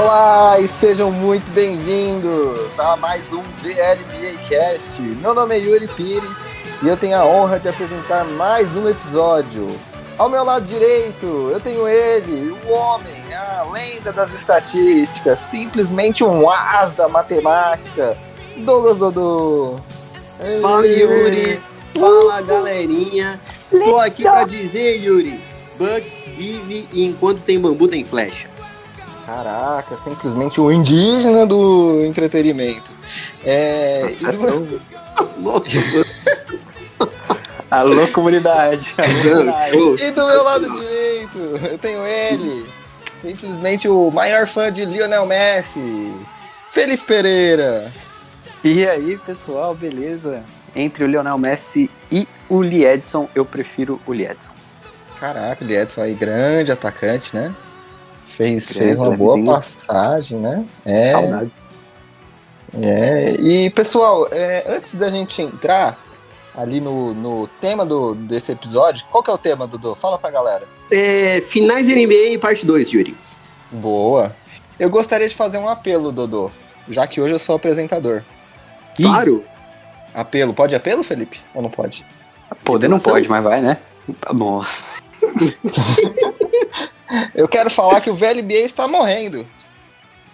[0.00, 5.02] Olá e sejam muito bem-vindos a mais um VLBA Cast.
[5.02, 6.38] Meu nome é Yuri Pires
[6.80, 9.68] e eu tenho a honra de apresentar mais um episódio.
[10.16, 16.48] Ao meu lado direito, eu tenho ele, o homem, a lenda das estatísticas, simplesmente um
[16.48, 18.16] as da matemática,
[18.58, 19.80] Douglas Dodô.
[20.62, 21.60] Fala Yuri,
[21.98, 23.40] fala galerinha.
[23.68, 25.42] Tô aqui pra dizer, Yuri,
[25.76, 28.57] Bugs vive e enquanto tem bambu tem flecha.
[29.28, 32.90] Caraca, simplesmente o indígena do entretenimento.
[33.44, 34.10] É...
[35.36, 35.68] Nossa,
[37.70, 38.94] Alô, comunidade.
[38.96, 40.02] Alô, comunidade.
[40.02, 41.38] E do meu lado direito,
[41.70, 42.66] eu tenho ele,
[43.12, 46.14] simplesmente o maior fã de Lionel Messi,
[46.72, 47.92] Felipe Pereira.
[48.64, 50.42] E aí, pessoal, beleza?
[50.74, 54.52] Entre o Lionel Messi e o Liedson, eu prefiro o Liedson.
[55.20, 57.54] Caraca, o Liedson aí, grande atacante, né?
[58.38, 59.52] Fez, fez uma boa levezinho.
[59.52, 60.64] passagem, né?
[60.86, 61.50] É, Saudade.
[62.80, 63.34] é.
[63.40, 65.98] E, pessoal, é, antes da gente entrar
[66.56, 69.96] ali no, no tema do, desse episódio, qual que é o tema, Dudu?
[69.96, 70.68] Fala pra galera.
[70.88, 73.16] é, finais da NBA parte 2, Yuri.
[73.72, 74.32] Boa.
[74.78, 76.48] Eu gostaria de fazer um apelo, Dodô,
[76.88, 78.22] já que hoje eu sou apresentador.
[78.96, 79.02] Ih.
[79.02, 79.44] Claro.
[80.14, 81.40] Apelo, pode apelo, Felipe?
[81.52, 82.06] Ou não pode?
[82.62, 83.78] Poder não pode, mas vai, né?
[84.32, 84.84] Nossa.
[87.34, 89.46] Eu quero falar que o VLBA está morrendo.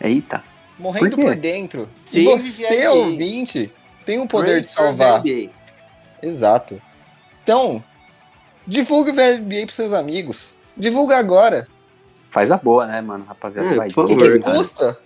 [0.00, 0.42] Eita.
[0.78, 1.88] Morrendo Por por, dentro.
[2.04, 2.90] Sim, e você, VLBA.
[2.92, 3.72] ouvinte,
[4.04, 5.22] tem o poder de Great salvar.
[6.22, 6.80] Exato.
[7.42, 7.82] Então,
[8.66, 10.54] divulgue o VLBA pros seus amigos.
[10.76, 11.68] Divulga agora.
[12.30, 13.24] Faz a boa, né, mano?
[13.24, 13.90] Rapaziada, É, vai.
[13.90, 14.56] por O que, favor, que cara.
[14.56, 14.98] custa?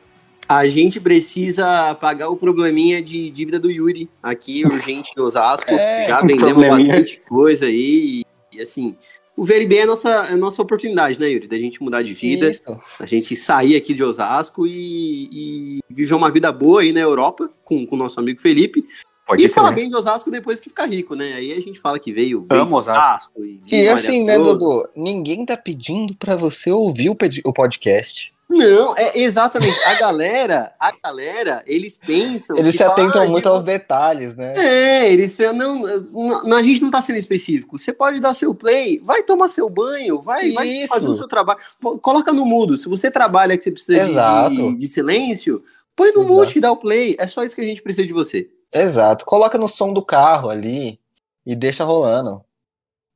[0.49, 5.71] A gente precisa pagar o probleminha de dívida do Yuri aqui, urgente em Osasco.
[5.71, 8.23] É, Já vendemos bastante coisa aí.
[8.53, 8.97] E, e, assim,
[9.39, 11.47] o VLB é a nossa, é a nossa oportunidade, né, Yuri?
[11.47, 12.51] Da gente mudar de vida.
[12.51, 12.63] Isso.
[12.99, 17.49] a gente sair aqui de Osasco e, e viver uma vida boa aí na Europa
[17.65, 18.85] com o nosso amigo Felipe.
[19.25, 21.35] Pode e falar bem de Osasco depois que ficar rico, né?
[21.35, 23.45] Aí a gente fala que veio, Amo de Osasco.
[23.45, 24.39] e, E assim, né.
[24.39, 24.89] Dodô?
[24.97, 28.35] Ninguém tá pedindo pra você ouvir o, o podcast.
[28.49, 29.79] Não, é exatamente.
[29.85, 32.57] A galera, a galera, eles pensam.
[32.57, 34.55] Eles se atentam ah, muito aos detalhes, né?
[34.57, 37.79] É, eles pensam, não, não, a gente não tá sendo específico.
[37.79, 41.59] Você pode dar seu play, vai tomar seu banho, vai, vai fazer o seu trabalho.
[42.01, 42.79] Coloca no mudo.
[42.79, 44.55] Se você trabalha que você precisa de- Exato.
[44.55, 45.63] de, de silêncio,
[45.95, 46.35] põe no Exato.
[46.35, 47.17] mute e dá o play.
[47.19, 48.49] É só isso que a gente precisa de você.
[48.73, 49.27] Exato.
[49.27, 50.99] Coloca no som do carro ali
[51.45, 52.43] e deixa rolando.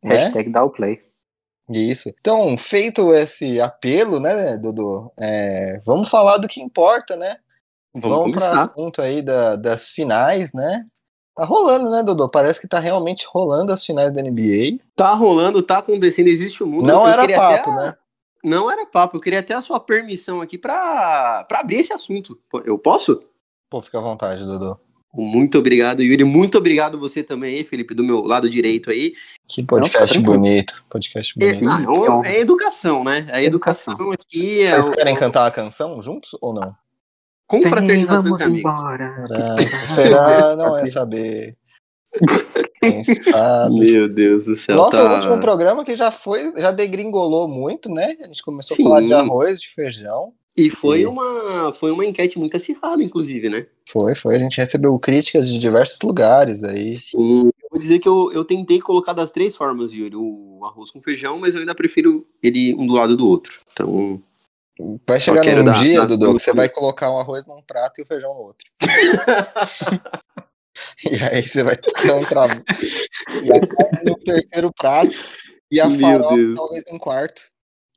[0.04, 0.16] Né?
[0.16, 1.00] Hashtag dá o play.
[1.70, 2.08] Isso.
[2.20, 5.10] Então, feito esse apelo, né, Dudu?
[5.18, 7.36] é, vamos falar do que importa, né?
[7.94, 8.62] Vamos para começar.
[8.72, 10.84] assunto aí da- das finais, né?
[11.34, 12.28] Tá rolando, né, Dudu?
[12.28, 14.78] Parece que tá realmente rolando as finais da NBA.
[14.94, 16.86] Tá rolando, tá acontecendo, existe o mundo.
[16.86, 17.94] Não Eu era papo, até- né?
[18.44, 19.16] Não era papo.
[19.16, 22.38] Eu queria até a sua permissão aqui pra, pra abrir esse assunto.
[22.64, 23.22] Eu posso?
[23.70, 24.78] Pô, fica à vontade, Dudu.
[25.14, 26.24] Muito obrigado, Yuri.
[26.24, 29.12] Muito obrigado você também aí, Felipe, do meu lado direito aí.
[29.46, 30.34] Que podcast tranquilo.
[30.40, 30.84] bonito.
[30.88, 31.64] Podcast É, bonito.
[31.64, 32.28] não, é, honra.
[32.28, 33.26] é educação, né?
[33.30, 34.68] A educação aqui é.
[34.68, 36.74] Vocês o- querem cantar a canção juntos ou não?
[37.46, 38.72] Confraternização vamos com amigos.
[38.80, 39.24] embora.
[39.84, 41.56] Esperar não é saber.
[43.70, 44.76] Meu Deus do céu.
[44.76, 45.14] Nosso tá...
[45.14, 48.16] último programa que já foi, já degringolou muito, né?
[48.22, 48.84] A gente começou Sim.
[48.84, 50.32] a falar de arroz, de feijão.
[50.56, 53.66] E foi E- uma, foi uma enquete muito acirrada, inclusive, né?
[53.88, 54.36] Foi, foi.
[54.36, 56.94] A gente recebeu críticas de diversos lugares aí.
[56.94, 57.46] Sim.
[57.62, 60.14] Eu vou dizer que eu, eu tentei colocar das três formas, Yuri.
[60.16, 63.58] O arroz com feijão, mas eu ainda prefiro ele um do lado do outro.
[63.72, 64.22] Então.
[65.06, 68.00] Vai chegar num dar- dia, dar Dudu, que você vai colocar um arroz num prato
[68.00, 68.66] e o feijão no outro.
[71.04, 72.62] e aí você vai ter um cravo.
[73.42, 75.14] E a carne no terceiro prato.
[75.70, 76.54] E a Meu farofa Deus.
[76.54, 77.42] talvez num quarto.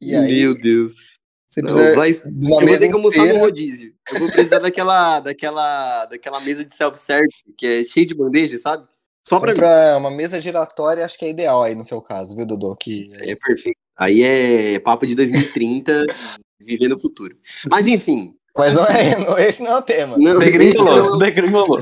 [0.02, 1.18] E aí Meu Deus.
[1.56, 3.94] Você Não, precisa vai, de uma eu vou mesa ter que almoçar no rodízio.
[4.12, 8.86] Eu vou precisar daquela, daquela, daquela mesa de self-service, que é cheia de bandeja, sabe?
[9.26, 9.60] Só pra mim.
[9.60, 12.76] Compra uma mesa giratória, acho que é ideal aí no seu caso, viu, Dudu?
[12.76, 13.78] Que É perfeito.
[13.98, 16.04] Aí é papo de 2030,
[16.60, 17.36] viver no futuro.
[17.72, 18.36] Mas enfim.
[18.58, 20.18] Mas não é, não- esse não é o tema.
[20.18, 21.80] Não, Degringolou, não- degringolou.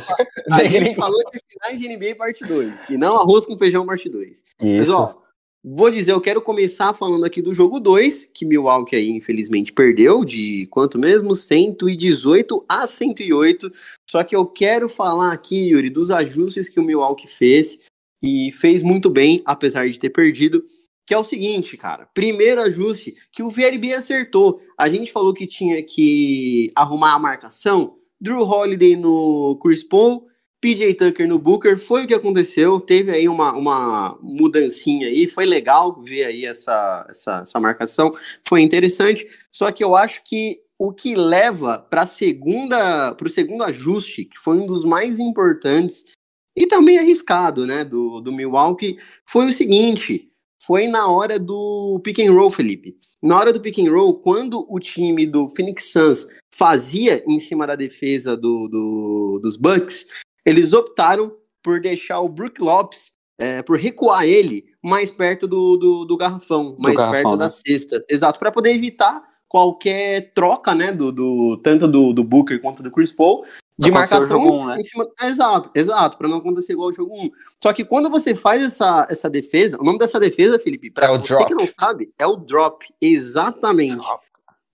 [0.52, 4.10] a gente falou de finais de NBA parte 2, e não arroz com feijão parte
[4.10, 4.44] 2.
[4.62, 4.96] Mas Isso.
[4.96, 5.14] ó,
[5.63, 10.25] vou dizer, eu quero começar falando aqui do jogo 2, que Milwaukee aí infelizmente perdeu,
[10.25, 11.36] de quanto mesmo?
[11.36, 13.71] 118 a 108.
[14.10, 17.80] Só que eu quero falar aqui, Yuri, dos ajustes que o Milwaukee fez,
[18.24, 20.63] e fez muito bem, apesar de ter perdido.
[21.06, 22.07] Que é o seguinte, cara.
[22.13, 24.62] Primeiro ajuste que o VLB acertou.
[24.77, 27.98] A gente falou que tinha que arrumar a marcação.
[28.21, 30.25] Drew Holiday no Chris Paul,
[30.63, 31.77] PJ Tucker no Booker.
[31.77, 32.80] Foi o que aconteceu.
[32.80, 35.27] Teve aí uma, uma mudancinha aí.
[35.27, 38.13] Foi legal ver aí essa, essa, essa marcação.
[38.48, 39.27] Foi interessante.
[39.51, 44.39] Só que eu acho que o que leva para segunda, para o segundo ajuste, que
[44.39, 46.06] foi um dos mais importantes
[46.56, 50.31] e também arriscado, né, do, do Milwaukee, foi o seguinte:
[50.66, 52.95] foi na hora do pick and roll, Felipe.
[53.21, 56.25] Na hora do pick and roll, quando o time do Phoenix Suns
[56.56, 60.06] fazia em cima da defesa do, do dos Bucks,
[60.45, 66.06] eles optaram por deixar o Brook Lopes, é, por recuar ele mais perto do, do,
[66.06, 67.38] do garrafão, mais garrafão, perto né?
[67.38, 68.04] da cesta.
[68.10, 72.92] Exato, para poder evitar qualquer troca, né, do, do tanto do, do Booker quanto do
[72.92, 73.45] Chris Paul,
[73.78, 74.78] de marcação em, né?
[74.80, 75.07] em, cima.
[75.22, 77.30] Exato, exato, para não acontecer igual o jogo 1.
[77.62, 81.10] Só que quando você faz essa, essa defesa, o nome dessa defesa, Felipe, para é
[81.10, 81.48] você drop.
[81.48, 82.86] que não sabe, é o drop.
[83.01, 83.95] Exatamente.
[83.95, 84.24] Drop,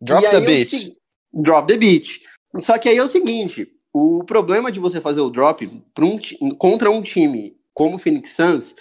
[0.02, 0.98] drop the é beat.
[1.34, 2.22] Drop the beat.
[2.60, 5.66] Só que aí é o seguinte: o problema de você fazer o drop
[6.42, 8.76] um, contra um time como o Phoenix Suns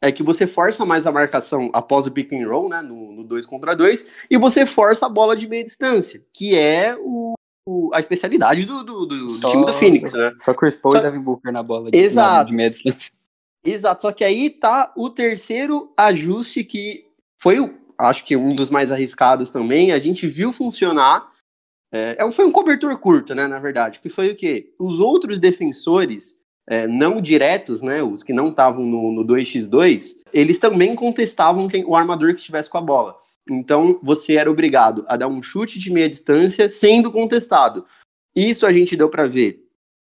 [0.00, 3.46] é que você força mais a marcação após o pick and roll, né, no 2
[3.46, 7.34] contra 2, e você força a bola de meia distância, que é o,
[7.68, 10.32] o a especialidade do, do, do, só, time do Phoenix, né?
[10.38, 10.98] Só Chris Paul só...
[10.98, 12.50] e Devin Booker na bola de, Exato.
[12.50, 13.12] de meia distância.
[13.64, 17.04] Exato, só que aí tá o terceiro ajuste que
[17.40, 17.58] foi,
[17.98, 21.30] acho que um dos mais arriscados também, a gente viu funcionar,
[21.92, 24.72] é, é foi um cobertor curto, né, na verdade, que foi o quê?
[24.78, 26.34] Os outros defensores
[26.68, 31.84] é, não diretos, né, os que não estavam no, no 2x2, eles também contestavam quem,
[31.84, 33.16] o armador que estivesse com a bola.
[33.50, 37.86] Então você era obrigado a dar um chute de meia distância sendo contestado.
[38.36, 39.64] Isso a gente deu para ver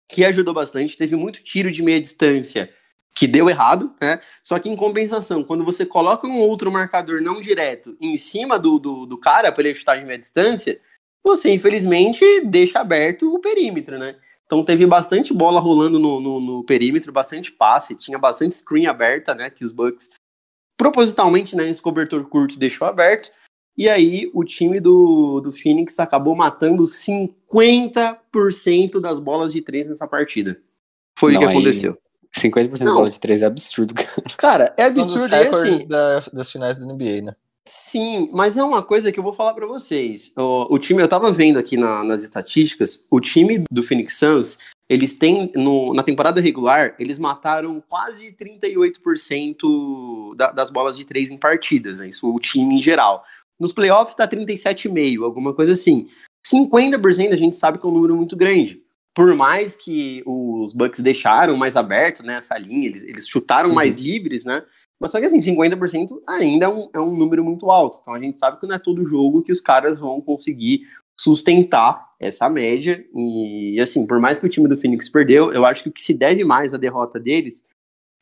[0.09, 0.97] que ajudou bastante.
[0.97, 2.69] Teve muito tiro de meia distância
[3.15, 4.19] que deu errado, né?
[4.43, 8.79] Só que em compensação, quando você coloca um outro marcador não direto em cima do,
[8.79, 10.79] do, do cara para ele chutar de meia distância,
[11.23, 14.15] você infelizmente deixa aberto o perímetro, né?
[14.45, 19.35] Então teve bastante bola rolando no, no, no, perímetro, bastante passe, tinha bastante screen aberta,
[19.35, 19.49] né?
[19.49, 20.09] Que os Bucks
[20.79, 23.29] propositalmente, né, esse cobertor curto deixou aberto.
[23.77, 30.07] E aí o time do, do Phoenix acabou matando 50% das bolas de três nessa
[30.07, 30.59] partida.
[31.17, 31.97] Foi Não, o que aconteceu.
[32.37, 34.23] 50% da bola de três é absurdo, cara.
[34.37, 35.11] Cara, é absurdo.
[35.11, 37.35] Um dos recordes assim, da, das finais da NBA, né?
[37.71, 40.33] Sim, mas é uma coisa que eu vou falar para vocês.
[40.35, 44.57] O, o, time, eu tava vendo aqui na, nas estatísticas, o time do Phoenix Suns,
[44.89, 51.29] eles têm, no, na temporada regular, eles mataram quase 38% da, das bolas de três
[51.29, 52.09] em partidas, né?
[52.09, 53.23] isso o time em geral.
[53.59, 56.07] Nos playoffs tá 37,5%, alguma coisa assim.
[56.43, 58.81] 50% a gente sabe que é um número muito grande.
[59.13, 63.75] Por mais que os Bucks deixaram mais aberto né, essa linha, eles, eles chutaram uhum.
[63.75, 64.63] mais livres, né?
[64.99, 67.99] Mas só que assim, 50% ainda é um, é um número muito alto.
[68.01, 70.81] Então a gente sabe que não é todo jogo que os caras vão conseguir
[71.19, 73.05] sustentar essa média.
[73.13, 76.01] E assim, por mais que o time do Phoenix perdeu, eu acho que o que
[76.01, 77.65] se deve mais à derrota deles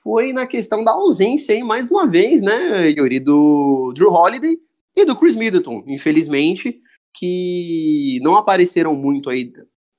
[0.04, 4.58] foi na questão da ausência aí, mais uma vez, né, Yuri, do Drew Holiday
[4.96, 6.82] e do Chris Middleton, infelizmente,
[7.14, 9.52] que não apareceram muito aí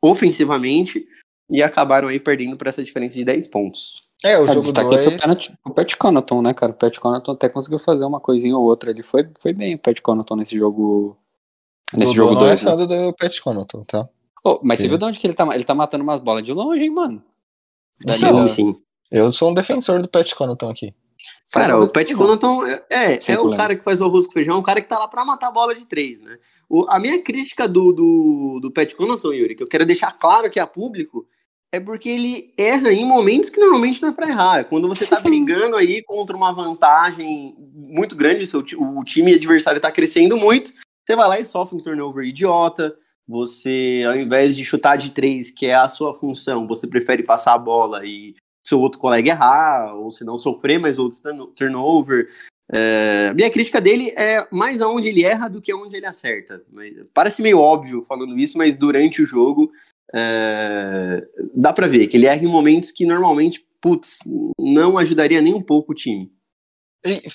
[0.02, 1.06] ofensivamente
[1.50, 3.96] e acabaram aí perdendo por essa diferença de 10 pontos.
[4.25, 5.06] É, o ah, jogo destaque dois...
[5.06, 6.73] aqui o Pat Connaughton, né, cara?
[6.73, 8.91] O Pat Connaughton até conseguiu fazer uma coisinha ou outra.
[8.91, 11.17] Ele foi, foi bem o Pat Connaughton nesse jogo.
[11.94, 12.63] Nesse jogo 2.
[12.63, 12.87] Não é né?
[12.87, 14.08] do Pat Connaughton, tá?
[14.44, 14.84] Oh, mas sim.
[14.84, 15.48] você viu de onde que ele tá?
[15.55, 17.22] Ele tá matando umas bolas de longe, hein, mano?
[18.08, 18.81] sim, sim.
[19.10, 20.94] Eu sou um defensor do Pat Connaughton aqui.
[21.51, 24.56] Cara, o Pat Connaughton é, é, é o cara que faz o arroz com feijão,
[24.56, 26.39] é um cara que tá lá pra matar a bola de três, né?
[26.69, 30.46] O, a minha crítica do, do, do Pat Connaughton, Yuri, que eu quero deixar claro
[30.46, 31.27] aqui a público,
[31.72, 34.65] é porque ele erra em momentos que normalmente não é para errar.
[34.65, 39.93] Quando você tá brigando aí contra uma vantagem muito grande, seu, o time adversário tá
[39.93, 40.72] crescendo muito,
[41.06, 42.96] você vai lá e sofre um turnover idiota.
[43.27, 47.55] Você, ao invés de chutar de três, que é a sua função, você prefere passar
[47.55, 48.34] a bola e
[48.67, 51.20] seu outro colega errar, ou se não sofrer mais outro
[51.55, 52.29] turnover.
[52.70, 56.63] É, minha crítica dele é mais aonde ele erra do que aonde ele acerta.
[57.15, 59.70] Parece meio óbvio falando isso, mas durante o jogo
[60.15, 61.22] é,
[61.55, 64.19] dá para ver que ele erra em momentos que normalmente, putz,
[64.58, 66.31] não ajudaria nem um pouco o time.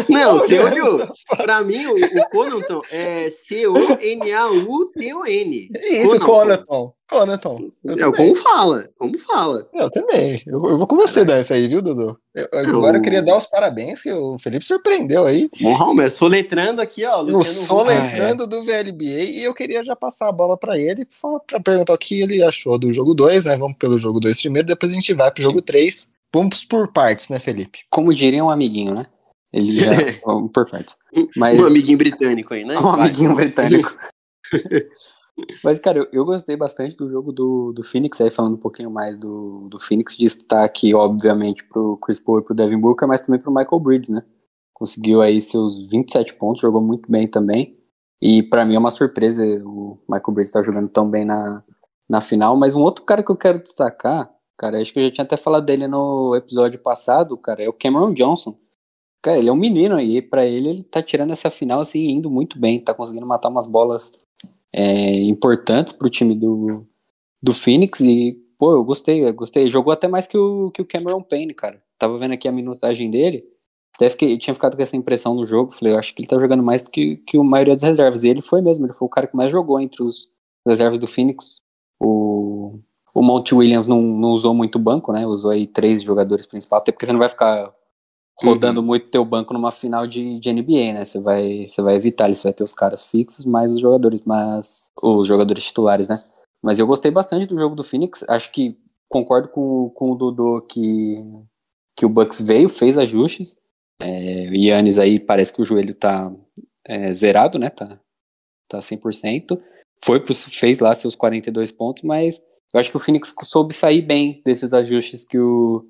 [0.08, 1.08] Não, você olhou?
[1.36, 4.20] Pra mim, o, o é C-O-N-A-U-T-O-N.
[5.90, 6.94] Isso, Connaughton.
[7.10, 7.72] Connaughton.
[7.84, 9.68] É como fala, como fala.
[9.74, 10.40] Eu também.
[10.46, 12.16] Eu, eu vou com você dessa aí, viu, Dudu?
[12.32, 15.50] Eu, agora eu queria dar os parabéns, que o Felipe surpreendeu aí.
[15.60, 17.20] Bom, Raul, soletrando aqui, ó.
[17.22, 18.48] Luciano o soletrando ah, é.
[18.48, 21.06] do VLBA, e eu queria já passar a bola pra ele
[21.46, 23.56] pra perguntar o que ele achou do jogo 2, né?
[23.56, 27.28] Vamos pelo jogo 2 primeiro, depois a gente vai pro jogo 3 Vamos por partes,
[27.28, 27.78] né, Felipe?
[27.88, 29.06] Como diria um amiguinho, né?
[29.52, 29.86] Ele já.
[30.26, 30.96] Vamos por partes.
[31.36, 31.60] Mas...
[31.60, 32.74] Um amiguinho britânico aí, né?
[32.82, 33.96] Um amiguinho britânico.
[35.62, 38.90] Mas, cara, eu, eu, gostei bastante do jogo do, do Phoenix, aí falando um pouquinho
[38.90, 43.40] mais do, do Phoenix, destaque, obviamente, pro Chris Paul e pro Devin Booker, mas também
[43.40, 44.22] pro Michael Bridges, né?
[44.72, 47.76] Conseguiu aí seus 27 pontos, jogou muito bem também.
[48.22, 51.62] E para mim é uma surpresa o Michael Bridges estar tá jogando tão bem na,
[52.08, 52.56] na final.
[52.56, 55.36] Mas um outro cara que eu quero destacar, cara, acho que eu já tinha até
[55.36, 58.56] falado dele no episódio passado, cara, é o Cameron Johnson.
[59.22, 62.30] Cara, ele é um menino aí, para ele ele tá tirando essa final assim, indo
[62.30, 64.12] muito bem, tá conseguindo matar umas bolas
[64.72, 66.86] é, importantes pro time do,
[67.42, 69.68] do Phoenix e, pô, eu gostei, eu gostei.
[69.68, 71.82] Jogou até mais que o, que o Cameron Payne, cara.
[71.98, 73.44] Tava vendo aqui a minutagem dele,
[73.94, 76.38] até fiquei, tinha ficado com essa impressão no jogo, falei, eu acho que ele tá
[76.38, 78.24] jogando mais do que, que a maioria das reservas.
[78.24, 80.28] E ele foi mesmo, ele foi o cara que mais jogou entre os
[80.66, 81.62] reservas do Phoenix.
[82.00, 82.80] O,
[83.14, 85.24] o Monty Williams não, não usou muito banco, né?
[85.24, 87.72] Usou aí três jogadores principais, até porque você não vai ficar
[88.42, 88.86] rodando uhum.
[88.86, 91.04] muito teu banco numa final de, de NBA, né?
[91.04, 94.92] Você vai, você vai evitar, você vai ter os caras fixos, mais os jogadores, mas
[95.00, 96.24] os jogadores titulares, né?
[96.60, 98.24] Mas eu gostei bastante do jogo do Phoenix.
[98.28, 98.76] Acho que
[99.08, 101.22] concordo com, com o Dudu que,
[101.96, 103.56] que o Bucks veio, fez ajustes.
[104.00, 106.32] É, o Yannis aí parece que o joelho tá
[106.84, 107.70] é, zerado, né?
[107.70, 108.00] Tá,
[108.68, 109.60] tá 100%.
[110.04, 112.42] Foi, fez lá seus 42 pontos, mas
[112.74, 115.86] eu acho que o Phoenix soube sair bem desses ajustes que o,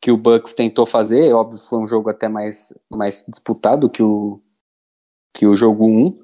[0.00, 1.32] que o Bucks tentou fazer.
[1.32, 4.42] Óbvio, foi um jogo até mais, mais disputado que o,
[5.32, 6.18] que o jogo 1.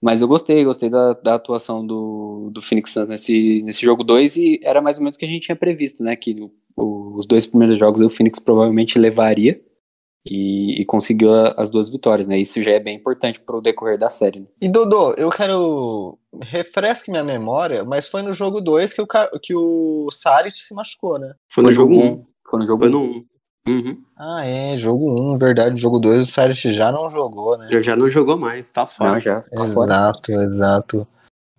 [0.00, 4.36] Mas eu gostei, gostei da, da atuação do, do Phoenix Suns nesse, nesse jogo 2
[4.36, 6.14] e era mais ou menos o que a gente tinha previsto, né?
[6.14, 6.40] Que
[6.76, 9.60] o, os dois primeiros jogos o Phoenix provavelmente levaria
[10.24, 12.38] e, e, conseguiu a, as duas vitórias, né?
[12.38, 14.40] Isso já é bem importante para o decorrer da série.
[14.40, 14.46] Né?
[14.60, 19.06] E Dodô, eu quero refresque minha memória, mas foi no jogo 2 que o,
[19.42, 21.34] que o Saric se machucou, né?
[21.50, 22.04] Foi, no jogo 1.
[22.04, 22.26] Um.
[22.48, 22.96] Foi no jogo 1.
[22.96, 23.24] Um.
[23.68, 24.02] Uhum.
[24.18, 25.80] Ah, é, jogo 1, um, verdade.
[25.80, 27.68] Jogo 2 o Saric já não jogou, né?
[27.70, 29.12] Já, já não jogou mais, tá fora.
[29.12, 30.44] Não, já, tá exato, fora.
[30.44, 31.08] exato.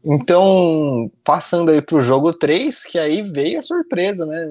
[0.03, 4.46] Então, passando aí pro jogo 3, que aí veio a surpresa, né?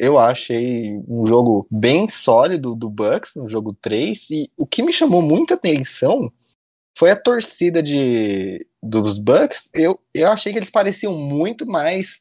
[0.00, 4.94] Eu achei um jogo bem sólido do Bucks no jogo 3 e o que me
[4.94, 6.32] chamou muita atenção
[6.96, 9.68] foi a torcida de dos Bucks.
[9.74, 12.18] Eu, eu achei que eles pareciam muito mais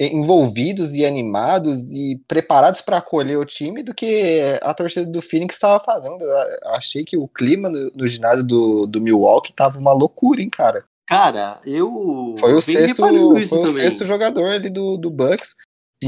[0.00, 5.56] envolvidos e animados e preparados para acolher o time do que a torcida do Phoenix
[5.56, 6.24] estava fazendo.
[6.24, 10.48] Eu achei que o clima no, no ginásio do, do Milwaukee tava uma loucura, hein,
[10.48, 10.82] cara.
[11.06, 12.34] Cara, eu.
[12.38, 15.56] Foi o sexto, foi o sexto jogador ali do, do Bucks.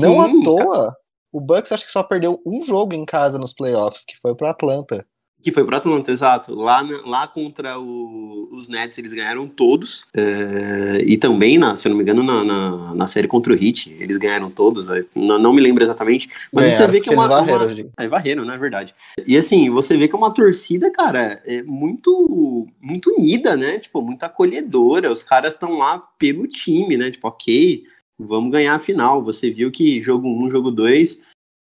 [0.01, 0.97] Não à toa,
[1.33, 4.47] o Bucks acho que só perdeu um jogo em casa nos playoffs, que foi pro
[4.47, 5.05] Atlanta.
[5.45, 6.55] Que foi pro Atlanta, exato.
[6.55, 10.07] Lá, lá contra o, os Nets eles ganharam todos.
[10.15, 13.57] É, e também, na, se eu não me engano, na, na, na, série contra o
[13.57, 14.89] Heat, eles ganharam todos.
[15.15, 16.31] Não, não me lembro exatamente.
[16.51, 17.29] Mas ganharam, você vê que é uma.
[17.29, 18.95] Varreram, uma é, varreram, não é verdade.
[19.27, 23.79] E assim, você vê que é uma torcida, cara, é muito, muito unida, né?
[23.79, 25.13] Tipo, muito acolhedora.
[25.13, 27.11] Os caras estão lá pelo time, né?
[27.11, 27.83] Tipo, ok,
[28.18, 29.23] vamos ganhar a final.
[29.23, 31.23] Você viu que jogo 1, um, jogo 2,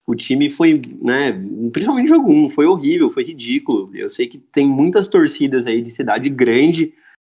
[0.07, 1.33] o time foi, né,
[1.73, 3.91] principalmente jogo 1, um, foi horrível, foi ridículo.
[3.95, 6.95] Eu sei que tem muitas torcidas aí de cidade grande,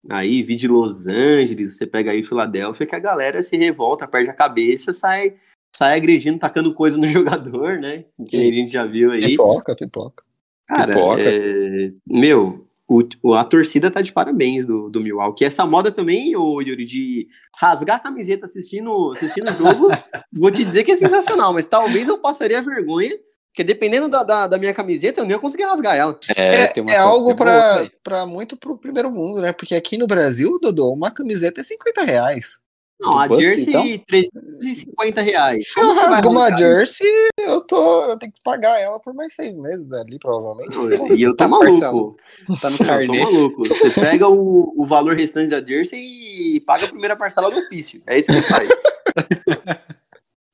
[0.09, 4.29] aí vi de Los Angeles, você pega aí Filadélfia, que a galera se revolta, perde
[4.29, 5.35] a cabeça, sai
[5.75, 8.05] sai agredindo, tacando coisa no jogador, né?
[8.27, 9.21] Que a gente já viu aí.
[9.21, 10.23] Pipoca, pipoca.
[10.67, 11.21] Cara, pipoca.
[11.21, 11.91] É...
[12.05, 15.43] meu, o, a torcida tá de parabéns do, do Milwaukee.
[15.43, 17.27] Essa moda também, o Yuri, de
[17.59, 19.89] rasgar a camiseta assistindo, assistindo o jogo,
[20.31, 23.17] vou te dizer que é sensacional, mas talvez eu passaria vergonha,
[23.51, 26.17] porque dependendo da, da, da minha camiseta, eu nem ia conseguir rasgar ela.
[26.35, 29.51] É, é, é algo para muito pro primeiro mundo, né?
[29.51, 32.59] Porque aqui no Brasil, Dodô, uma camiseta é 50 reais.
[32.99, 34.05] Não, a jersey então?
[34.07, 35.71] 350 reais.
[35.71, 37.07] Se eu rasgo uma jersey,
[37.39, 38.05] eu tô.
[38.05, 40.75] Eu tenho que pagar ela por mais seis meses ali, provavelmente.
[41.15, 42.17] E eu tô tá maluco.
[42.59, 43.21] Tá no carnê.
[43.21, 43.67] Eu tô maluco.
[43.67, 45.99] Você pega o, o valor restante da jersey
[46.55, 48.01] e paga a primeira parcela do hospício.
[48.07, 48.67] É isso que faz.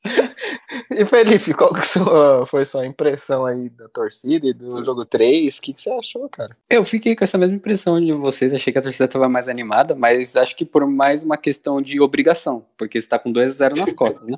[0.92, 5.58] E Felipe, qual que sua, foi sua impressão aí da torcida e do jogo 3?
[5.58, 6.56] O que, que você achou, cara?
[6.70, 8.54] Eu fiquei com essa mesma impressão de vocês.
[8.54, 12.00] Achei que a torcida estava mais animada, mas acho que por mais uma questão de
[12.02, 14.38] obrigação, porque você tá com 2 a 0 nas costas, né?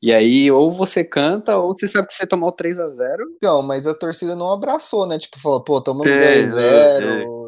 [0.00, 3.62] E aí, ou você canta, ou você sabe que você tomou 3 a 0 Então,
[3.62, 5.18] mas a torcida não abraçou, né?
[5.18, 7.42] Tipo, falou, pô, tomamos é, 2 a 0 é.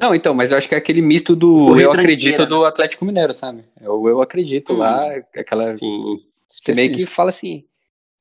[0.00, 3.34] Não, então, mas eu acho que é aquele misto do eu acredito do Atlético Mineiro,
[3.34, 3.64] sabe?
[3.80, 4.78] Eu, eu acredito hum.
[4.78, 5.76] lá, aquela.
[5.76, 6.27] Sim.
[6.48, 7.64] Você meio que fala assim,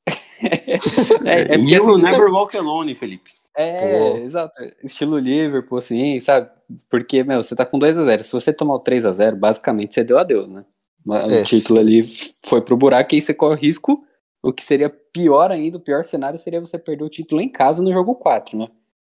[1.25, 3.31] é, é you will assim, never walk alone, Felipe.
[3.55, 4.17] É, Pô.
[4.17, 4.53] exato.
[4.83, 6.49] Estilo Liverpool, assim, sabe?
[6.89, 9.35] Porque, meu, você tá com 2 a 0 Se você tomar o 3 a 0
[9.35, 10.63] basicamente você deu adeus, né?
[11.07, 11.43] O é.
[11.43, 12.01] título ali
[12.45, 14.03] foi pro buraco e aí você corre risco.
[14.43, 17.81] O que seria pior ainda, o pior cenário seria você perder o título em casa
[17.81, 18.67] no jogo 4, né?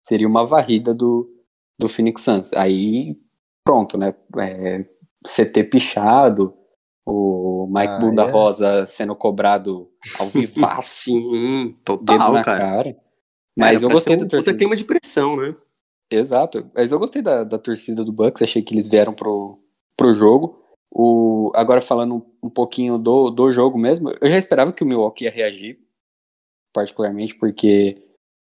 [0.03, 1.29] Seria uma varrida do,
[1.79, 2.53] do Phoenix Suns.
[2.53, 3.17] Aí,
[3.65, 4.15] pronto, né?
[4.39, 4.85] É,
[5.27, 6.55] CT pichado,
[7.11, 8.31] o Mike Ah, Bunda é?
[8.31, 12.59] Rosa sendo cobrado ao vivaço, Sim, total, na cara.
[12.59, 12.97] cara.
[13.57, 14.57] Mas Era eu gostei da um puta torcida.
[14.57, 15.55] clima de pressão, né?
[16.11, 16.69] Exato.
[16.75, 19.59] Mas eu gostei da, da torcida do Bucks, achei que eles vieram pro,
[19.97, 20.63] pro jogo.
[20.91, 25.25] O, agora falando um pouquinho do, do jogo mesmo, eu já esperava que o Milwaukee
[25.25, 25.79] ia reagir,
[26.73, 28.03] particularmente porque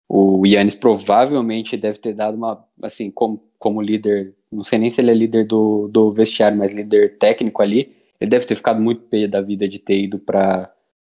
[0.08, 5.00] o Yannis provavelmente deve ter dado uma, assim, como, como líder, não sei nem se
[5.00, 9.02] ele é líder do, do vestiário, mas líder técnico ali, ele deve ter ficado muito
[9.08, 10.70] pé da vida de ter ido pra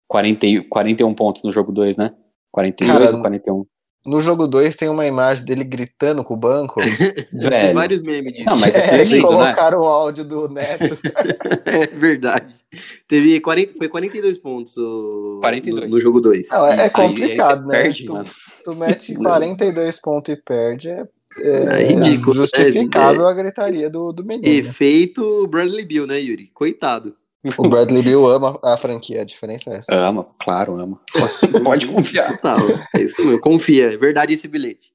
[0.09, 2.13] 40, e- 41 pontos no jogo 2, né?
[2.53, 3.67] 42 Cara, ou 41?
[4.07, 6.81] No jogo 2 tem uma imagem dele gritando com o banco.
[7.33, 7.75] Tem Velho.
[7.75, 8.49] vários memes disso.
[8.49, 9.21] Não, mas é é, que né?
[9.21, 10.97] colocaram o áudio do Neto.
[11.67, 12.55] É verdade.
[13.09, 15.85] Teve 40, foi 42 pontos o- 42.
[15.91, 16.49] No, no jogo 2.
[16.53, 17.83] Não, é- é aí- complicado, aí você né?
[17.83, 18.25] Perde, Tu- mano.
[18.65, 19.23] Tu mete Não.
[19.23, 21.05] 42 pontos e perde, é,
[21.39, 24.47] É ridículo, justificável a gritaria do, do menino.
[24.47, 26.49] Efeito Bradley Bill, né, Yuri?
[26.55, 27.15] Coitado.
[27.59, 29.95] O Bradley Bill ama a franquia, a diferença é essa.
[29.97, 31.01] Ama, claro, ama.
[31.63, 32.33] Pode confiar.
[32.37, 32.59] Total.
[32.97, 33.41] É isso mesmo.
[33.41, 33.93] Confia.
[33.93, 34.91] É verdade esse bilhete.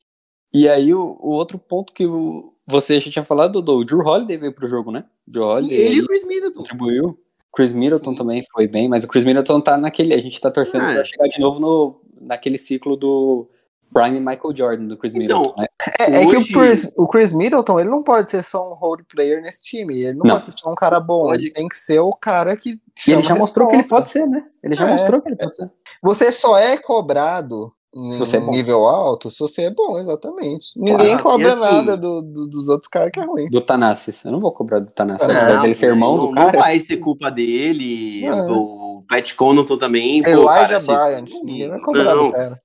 [0.53, 4.00] E aí, o, o outro ponto que o- você já tinha falado, Dodô, o Drew
[4.01, 5.05] Holiday veio pro jogo, né?
[5.25, 6.60] Drew Sim, Holiday ele e o Chris Middleton.
[6.60, 7.17] contribuiu.
[7.53, 8.17] Chris Middleton Sim.
[8.17, 10.13] também foi bem, mas o Chris Middleton tá naquele.
[10.13, 11.05] A gente tá torcendo Ah, pra é.
[11.05, 13.48] chegar de novo no, naquele ciclo do
[13.91, 15.67] Brian e Michael Jordan, do Chris Então, Middleton, né?
[16.00, 18.74] É, é que o Hoje- Chris, o Chris Middleton, ele não pode ser só um
[18.75, 20.01] role player nesse time.
[20.03, 20.36] Ele não, Não.
[20.36, 21.24] pode ser só um cara bom.
[21.24, 21.43] Pode.
[21.43, 24.25] Ele tem que ser o cara que E ele já mostrou que ele pode ser,
[24.27, 24.43] né?
[24.63, 24.93] Ele já É.
[24.93, 25.69] mostrou que ele pode ser.
[26.03, 28.51] Você só é cobrado em Se você é bom.
[28.51, 30.67] nível alto se você é bom, exatamente.
[30.77, 33.50] Ninguém Claro, cobra assim- nada do- do- dos outros caras que é ruim.
[33.50, 34.24] Do Tanassis.
[34.24, 35.27] Eu não vou cobrar do Tanassis.
[35.27, 36.51] Não, Apesar dele ser irmão não, do cara.
[36.53, 38.25] Não vai ser culpa dele.
[38.30, 38.51] Não.
[38.99, 40.23] O Pat Connaughton também.
[40.23, 42.58] pô, Elijah cara, se- Bryant, ninguém vai cobrar Não, do cara.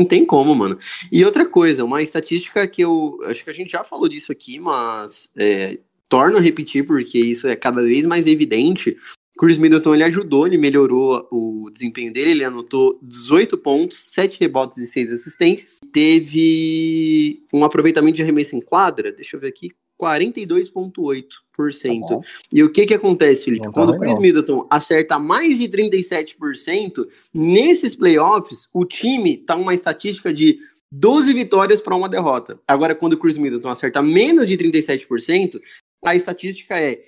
[0.00, 0.78] Não tem como, mano.
[1.12, 4.58] E outra coisa, uma estatística que eu acho que a gente já falou disso aqui,
[4.58, 8.96] mas é, torno a repetir porque isso é cada vez mais evidente.
[9.38, 14.78] Chris Middleton ele ajudou, ele melhorou o desempenho dele, ele anotou 18 pontos, 7 rebotes
[14.78, 15.76] e 6 assistências.
[15.92, 22.08] Teve um aproveitamento de arremesso em quadra, deixa eu ver aqui, 42,8%.
[22.08, 22.20] Tá.
[22.52, 23.64] E o que que acontece, Felipe?
[23.64, 24.18] Tá Quando o Chris.
[24.18, 30.58] Middleton acerta mais de 37%, nesses playoffs, o time tá uma estatística de
[30.90, 32.58] 12 vitórias para uma derrota.
[32.66, 35.60] Agora, quando o Chris Middleton acerta menos de 37%,
[36.04, 37.04] a estatística é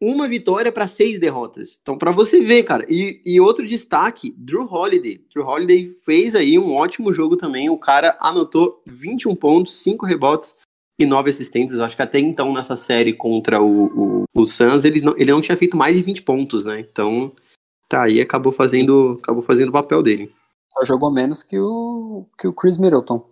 [0.00, 1.78] uma vitória para seis derrotas.
[1.80, 2.84] Então, para você ver, cara.
[2.88, 5.24] E, e outro destaque, Drew Holiday.
[5.32, 7.70] Drew Holiday fez aí um ótimo jogo também.
[7.70, 10.56] O cara anotou 21 pontos, 5 rebotes
[10.98, 11.80] e 9 assistências.
[11.80, 15.40] Acho que até então, nessa série contra o, o, o Suns, ele não, ele não
[15.40, 16.80] tinha feito mais de 20 pontos, né?
[16.80, 17.32] Então,
[17.88, 20.32] tá aí, acabou fazendo, acabou fazendo o papel dele.
[20.72, 23.24] Só jogou menos que o, que o Chris Middleton.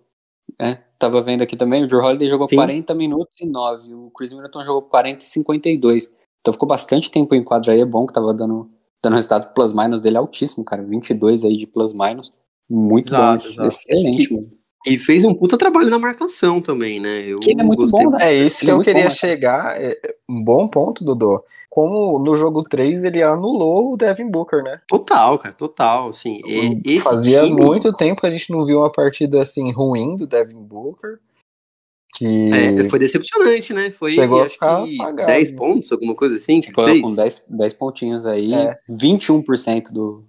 [0.59, 2.57] É, tava vendo aqui também, o Drew Holiday jogou Sim.
[2.57, 6.15] 40 minutos e 9, o Chris Middleton jogou 40 e 52.
[6.41, 8.69] Então ficou bastante tempo em quadra aí, é bom que tava dando,
[9.03, 12.33] dando resultado plus minus dele altíssimo, cara, 22 aí de plus minus.
[12.69, 13.69] Muito Exato, bom, exato.
[13.69, 14.51] excelente, mano.
[14.87, 17.21] E fez um puta trabalho na marcação também, né?
[17.27, 18.19] Eu Que ele é muito bom, né?
[18.33, 19.15] É isso que é eu queria bom, né?
[19.15, 19.81] chegar.
[19.81, 19.97] é,
[20.29, 21.45] um bom ponto, Dodô.
[21.71, 24.81] Como no jogo 3 ele anulou o Devin Booker, né?
[24.89, 26.09] Total, cara, total.
[26.09, 29.71] Assim, e- esse Fazia time, muito tempo que a gente não viu uma partida assim
[29.73, 31.19] ruim do Devin Booker.
[32.15, 33.91] Que é, foi decepcionante, né?
[33.91, 35.27] Foi Chegou a ficar que apagado.
[35.29, 37.03] 10 pontos, alguma coisa assim que Ficou ele fez.
[37.05, 38.77] com 10, 10 pontinhos aí, É.
[39.01, 40.23] 21% do,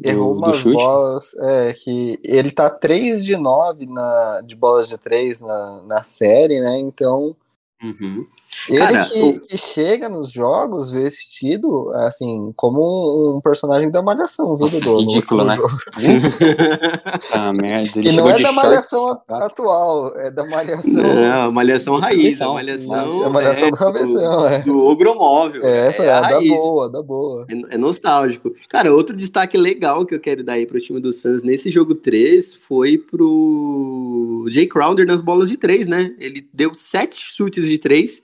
[0.00, 1.34] do, errou umas bolas.
[1.38, 6.60] É, que ele tá 3 de 9 na, de bolas de 3 na, na série,
[6.60, 6.78] né?
[6.78, 7.36] Então.
[7.82, 8.26] Uhum.
[8.68, 14.56] Ele Cara, que, o- que chega nos jogos vestido, assim, como um, personagem da Malhação,
[14.56, 15.56] viu, Nossa, ridículo, né?
[17.32, 19.44] Ah, merda, ele E não é da shorts, Malhação sapato.
[19.44, 20.92] atual, é da Malhação.
[21.02, 23.22] Não, malhação raiz, a Malhação.
[23.22, 24.62] é a Malhação é do Cabeção, é.
[24.62, 25.62] do ogromóvel.
[25.64, 27.46] Essa é, a a da boa, da boa.
[27.50, 28.52] É, é nostálgico.
[28.68, 31.94] Cara, outro destaque legal que eu quero dar aí pro time do Suns nesse jogo
[31.94, 36.14] 3 foi pro Jay Crowder nas bolas de 3, né?
[36.18, 38.22] Ele deu 7 chutes de 3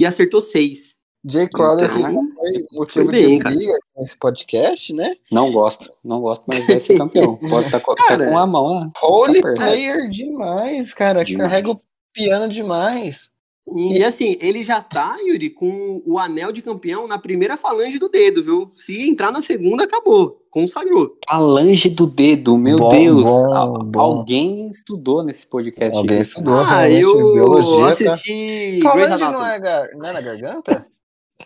[0.00, 0.98] e acertou 6.
[1.22, 5.14] Jay Crowder, Então, foi motivo foi bem, de briga nesse podcast, né?
[5.30, 7.36] Não gosto, não gosto, mas vai ser campeão.
[7.48, 8.90] Pode tá, com- tá com a mão, né?
[9.02, 11.22] Holy Tá player demais, cara.
[11.22, 11.46] Demais.
[11.50, 11.80] Carrega o
[12.14, 13.28] piano demais.
[13.76, 18.08] E assim, ele já tá, Yuri, com o anel de campeão na primeira falange do
[18.08, 18.70] dedo, viu?
[18.74, 20.38] Se entrar na segunda, acabou.
[20.50, 21.16] Consagrou.
[21.28, 23.22] Falange do dedo, meu Bom, Deus.
[23.22, 24.00] bom, Al- bom.
[24.00, 25.96] Alguém estudou nesse podcast.
[25.96, 27.84] Alguém estudou, ah, realmente, eu biologia.
[27.84, 27.90] Tá...
[28.12, 29.88] assisti Grey's Falange não é, gar...
[29.94, 30.86] não é na garganta?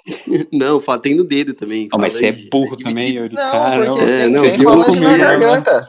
[0.53, 1.89] Não, tem no dedo também.
[1.97, 3.15] Mas você é burro É também.
[3.15, 3.35] Yuri.
[3.35, 3.97] Não, Caramba.
[3.97, 5.87] porque É, tem, não, tem falange na garganta.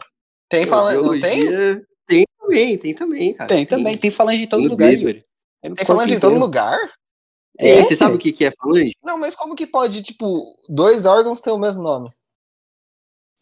[0.48, 1.40] Tem falange, não tem?
[2.06, 3.48] Tem também, tem também, cara.
[3.48, 5.02] Tem também, tem falange em todo lugar, dedo.
[5.02, 5.24] Yuri.
[5.76, 6.78] É falange em todo lugar?
[7.60, 8.92] E aí, você sabe o que, que é falange?
[9.02, 12.10] Não, mas como que pode, tipo, dois órgãos ter o mesmo nome?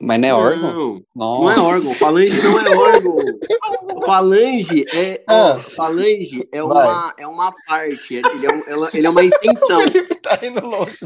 [0.00, 0.72] Mas não é órgão?
[1.14, 1.56] Não, Nossa.
[1.56, 1.94] não é órgão.
[1.94, 3.16] Falange não é órgão.
[4.04, 5.58] Falange é, ó, Ah.
[5.60, 6.86] falange é Vai.
[6.86, 8.14] uma, é uma parte.
[8.14, 9.80] Ele é, um- ela- ele é uma extensão.
[9.94, 10.98] Ele tá indo longe.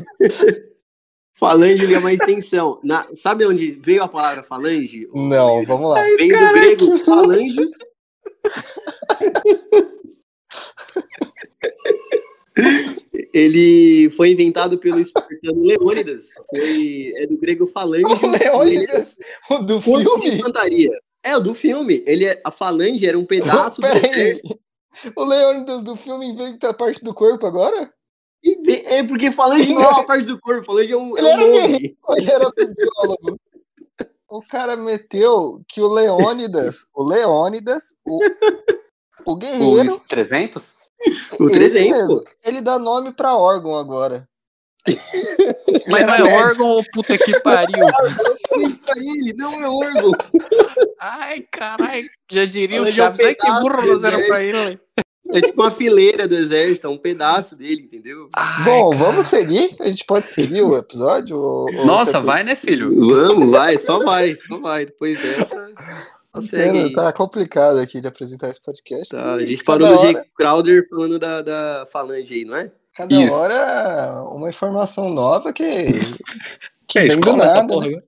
[1.35, 2.81] Falange ele é uma extensão.
[2.83, 5.07] Na- sabe onde veio a palavra falange?
[5.15, 6.03] Não, vamos lá.
[6.19, 7.71] Vem do grego falanges.
[13.33, 16.29] Ele foi inventado pelo espartano Leônidas.
[16.51, 18.05] Foi, é do grego falange.
[18.23, 19.17] O Leônidas,
[19.51, 20.39] o do Ponto de filme.
[20.39, 20.91] infantaria.
[21.23, 22.03] É, o do filme.
[22.07, 24.11] Ele é, a falange era um pedaço do Peraí.
[24.11, 24.59] exército.
[25.15, 27.93] O Leônidas do filme inventa a parte do corpo agora?
[28.87, 31.57] É porque falange não é uma parte do corpo, falange é um, é Ele um
[31.57, 31.79] era.
[32.05, 33.41] Ou Ele era biólogo.
[34.31, 38.19] O cara meteu que o Leônidas, o Leônidas, o,
[39.27, 40.75] o guerreiro, Os 300?
[41.41, 42.31] O esse 300, mesmo, pô.
[42.45, 44.29] ele dá nome pra órgão agora.
[45.89, 46.37] Mas não é médico.
[46.45, 47.79] órgão ou puta que pariu?
[48.97, 50.11] Ele, não é órgão.
[51.01, 52.09] Ai, caralho.
[52.33, 53.27] Já diria o Falange é um Chaves.
[53.27, 54.81] Ai, que burro do nós era pra ele.
[55.31, 58.29] É tipo uma fileira do exército, é um pedaço dele, entendeu?
[58.35, 59.05] Ai, Bom, cara.
[59.05, 59.77] vamos seguir?
[59.79, 61.37] A gente pode seguir o episódio?
[61.37, 62.91] ou- ou Nossa, vai, né, filho?
[63.09, 64.87] Vamos, vai, só vai, só vai.
[64.87, 65.71] Depois dessa,
[66.35, 66.93] só segue Sério, aí.
[66.93, 69.15] tá complicado aqui de apresentar esse podcast.
[69.15, 72.71] Tá, a gente parou no hora- Jake Crowder falando da, da falange aí, não é?
[72.95, 73.37] Cada Isso.
[73.37, 75.65] hora uma informação nova que,
[76.89, 77.67] que É vem do nada.
[77.67, 77.89] porra.
[77.89, 78.03] né?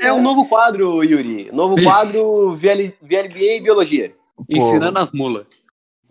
[0.00, 1.50] É um novo quadro, Yuri.
[1.52, 4.14] Novo quadro VL, VLBA e Biologia.
[4.50, 5.46] Ensinando as mulas.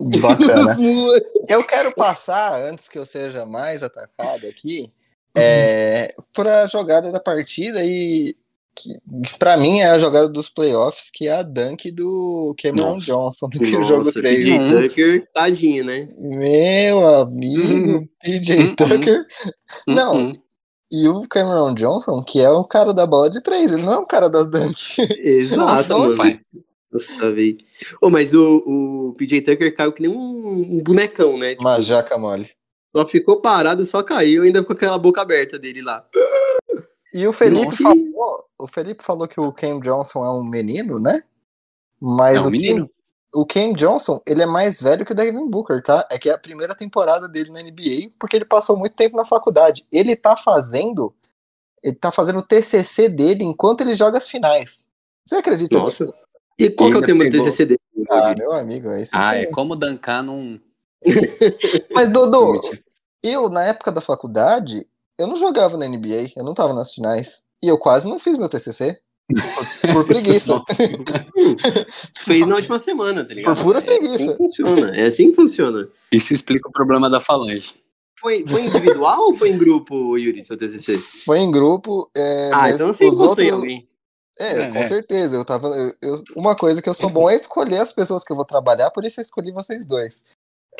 [0.00, 0.76] Bacana.
[1.48, 4.90] Eu quero passar, antes que eu seja mais atacado aqui,
[5.36, 8.34] é, para a jogada da partida e
[8.74, 8.98] que
[9.38, 13.06] para mim é a jogada dos playoffs, que é a dunk do Cameron Nossa.
[13.06, 14.44] Johnson do que o jogo Nossa, 3.
[14.44, 14.82] PJ Uhum.
[14.88, 16.08] Tucker, tadinho, né?
[16.18, 18.74] Meu amigo, PJ Uhum.
[18.76, 19.24] Tucker.
[19.86, 20.32] Não, Uhum.
[20.90, 23.98] e o Cameron Johnson, que é um cara da bola de três, ele não é
[23.98, 24.76] um cara das dunk.
[25.18, 25.56] Exato,
[25.88, 26.16] Nossa, mano.
[26.16, 26.40] pai.
[26.92, 27.58] Nossa, velho.
[28.10, 31.50] Mas o, o PJ Tucker caiu que nem um, um bonecão, né?
[31.50, 32.48] Tipo, Uma jaca mole.
[32.96, 36.06] Só ficou parado, só caiu, ainda com aquela boca aberta dele lá.
[37.14, 37.82] E o Felipe Nossa.
[37.84, 41.22] falou, o Felipe falou que o Cam Johnson é um menino, né?
[42.00, 42.88] Mas É um o, menino.
[43.32, 46.04] Cam, o Cam Johnson, ele é mais velho que o Devin Booker, tá?
[46.10, 49.24] É que é a primeira temporada dele na NBA, porque ele passou muito tempo na
[49.24, 49.86] faculdade.
[49.92, 51.14] Ele tá fazendo,
[51.80, 54.88] ele tá fazendo o TCC dele enquanto ele joga as finais.
[55.24, 55.78] Você acredita?
[55.78, 56.12] Nossa.
[56.58, 57.30] E qual que é o tema do.
[57.30, 57.80] TCC dele?
[58.10, 60.58] Ah, meu amigo, aí você Ah, é como dancar num.
[61.92, 62.60] Mas Dodô,
[63.22, 64.84] eu na época da faculdade,
[65.18, 67.42] eu não jogava na NBA, eu não tava nas finais.
[67.62, 68.98] E eu quase não fiz meu TCC.
[69.26, 70.60] Por, por preguiça.
[72.16, 73.56] Fez na última semana, tá ligado?
[73.56, 74.30] Por pura É assim preguiça.
[74.32, 74.96] que funciona.
[74.96, 75.88] É assim que funciona.
[76.12, 77.74] Isso explica o problema da falange.
[78.18, 80.98] Foi, foi individual ou foi em grupo, Yuri, seu TCC?
[81.24, 82.10] Foi em grupo.
[82.16, 83.88] é, ah, então você os gostou em outros- alguém.
[84.38, 84.88] É, É, com é.
[84.88, 85.36] certeza.
[85.36, 85.68] Eu tava.
[85.68, 88.44] eu- eu- uma coisa que eu sou bom é escolher as pessoas que eu vou
[88.44, 90.24] trabalhar, por isso eu escolhi vocês dois.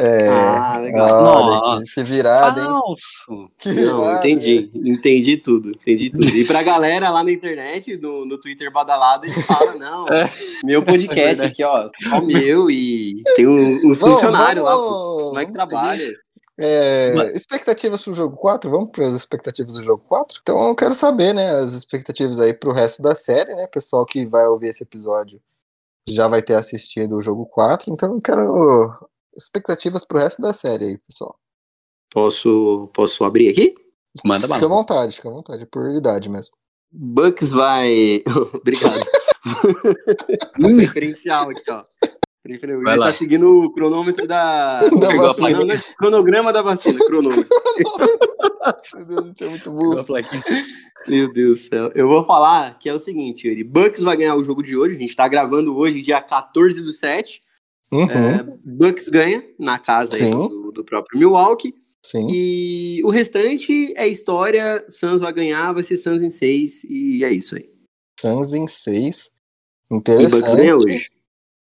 [0.00, 1.22] É, Ah, legal.
[1.24, 1.94] olha, Nossa.
[1.94, 2.66] que, virada, hein?
[2.66, 3.50] Falso.
[3.58, 4.70] Que Não, virada, entendi.
[4.74, 5.70] Entendi tudo.
[5.70, 6.28] Entendi tudo.
[6.28, 10.28] E pra galera lá na internet, no, no Twitter badalado, ele fala, não, É.
[10.64, 11.44] meu podcast verdade.
[11.52, 15.52] aqui, ó, só meu e tem um- uns Vamos, funcionários lá, vamos- como é que
[15.52, 16.12] trabalha?
[16.58, 18.70] É, Mas- expectativas pro jogo 4?
[18.70, 20.38] Vamos para as expectativas do jogo 4?
[20.42, 23.66] Então eu quero saber, né, as expectativas aí pro resto da série, né?
[23.68, 25.40] Pessoal que vai ouvir esse episódio
[26.08, 28.56] já vai ter assistido o jogo 4, então eu quero
[29.36, 31.38] expectativas pro resto da série aí, pessoal.
[32.12, 33.74] Posso, posso abrir aqui?
[34.24, 34.74] Manda Fica à bala.
[34.74, 36.54] vontade, fica à vontade, por idade mesmo.
[36.92, 38.22] Bucks vai.
[38.54, 39.00] Obrigado.
[40.54, 41.84] Preferencial aqui, ó.
[42.46, 43.06] Vai Ele lá.
[43.06, 44.82] tá seguindo o cronômetro da.
[45.00, 45.50] Da Pegou a vacina.
[45.50, 47.48] Não, não é cronograma da vacina, cronômetro.
[48.94, 50.04] Meu Deus, a gente é muito burro.
[51.08, 51.90] Meu Deus do céu.
[51.94, 53.64] Eu vou falar que é o seguinte, Yuri.
[53.64, 54.94] Bucks vai ganhar o jogo de hoje.
[54.96, 57.42] A gente tá gravando hoje, dia 14 do 7.
[57.92, 61.74] Uhum, É, Bucks ganha na casa do, do próprio Milwaukee.
[62.04, 62.26] sim.
[62.30, 64.84] E o restante é história.
[64.88, 66.84] Suns vai ganhar, vai ser Suns em 6.
[66.84, 67.70] E é isso aí.
[68.20, 69.30] Suns em 6.
[69.90, 70.72] E Bucks ganha Interessante.
[70.74, 71.10] hoje.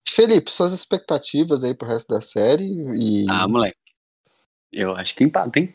[0.08, 2.64] Felipe, suas expectativas aí pro resto da série
[2.98, 3.76] e Ah, moleque.
[4.72, 5.74] Eu acho que empata, hein?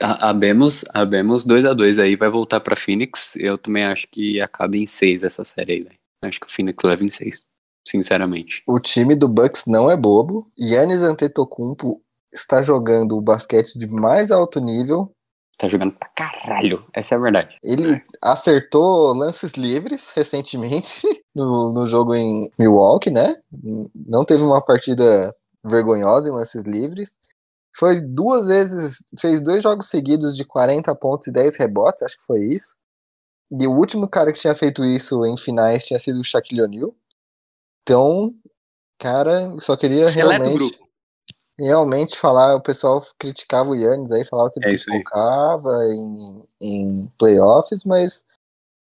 [0.00, 3.34] A- Abemos, abemos 2x2 aí, vai voltar pra Phoenix.
[3.36, 5.98] Eu também acho que acaba em 6 essa série aí, velho.
[6.24, 7.44] Acho que o Phoenix leva em 6,
[7.86, 8.62] sinceramente.
[8.66, 10.46] o time do Bucks não é bobo.
[10.58, 12.00] Yannis Antetokounmpo
[12.32, 15.12] está jogando o basquete de mais alto nível.
[15.58, 17.56] Tá jogando pra caralho, essa é a verdade.
[17.62, 21.02] Ele acertou lances livres recentemente
[21.34, 23.36] no, no jogo em Milwaukee, né?
[24.06, 27.18] Não teve uma partida vergonhosa em lances livres.
[27.76, 32.26] Foi duas vezes, fez dois jogos seguidos de 40 pontos e 10 rebotes, acho que
[32.26, 32.74] foi isso.
[33.52, 36.94] E o último cara que tinha feito isso em finais tinha sido o Shaquille O'Neal.
[37.82, 38.32] Então,
[38.98, 40.78] cara, eu só queria realmente,
[41.58, 47.08] realmente falar, o pessoal criticava o Yannis aí, falava que É ele focava em, em
[47.18, 48.22] playoffs, mas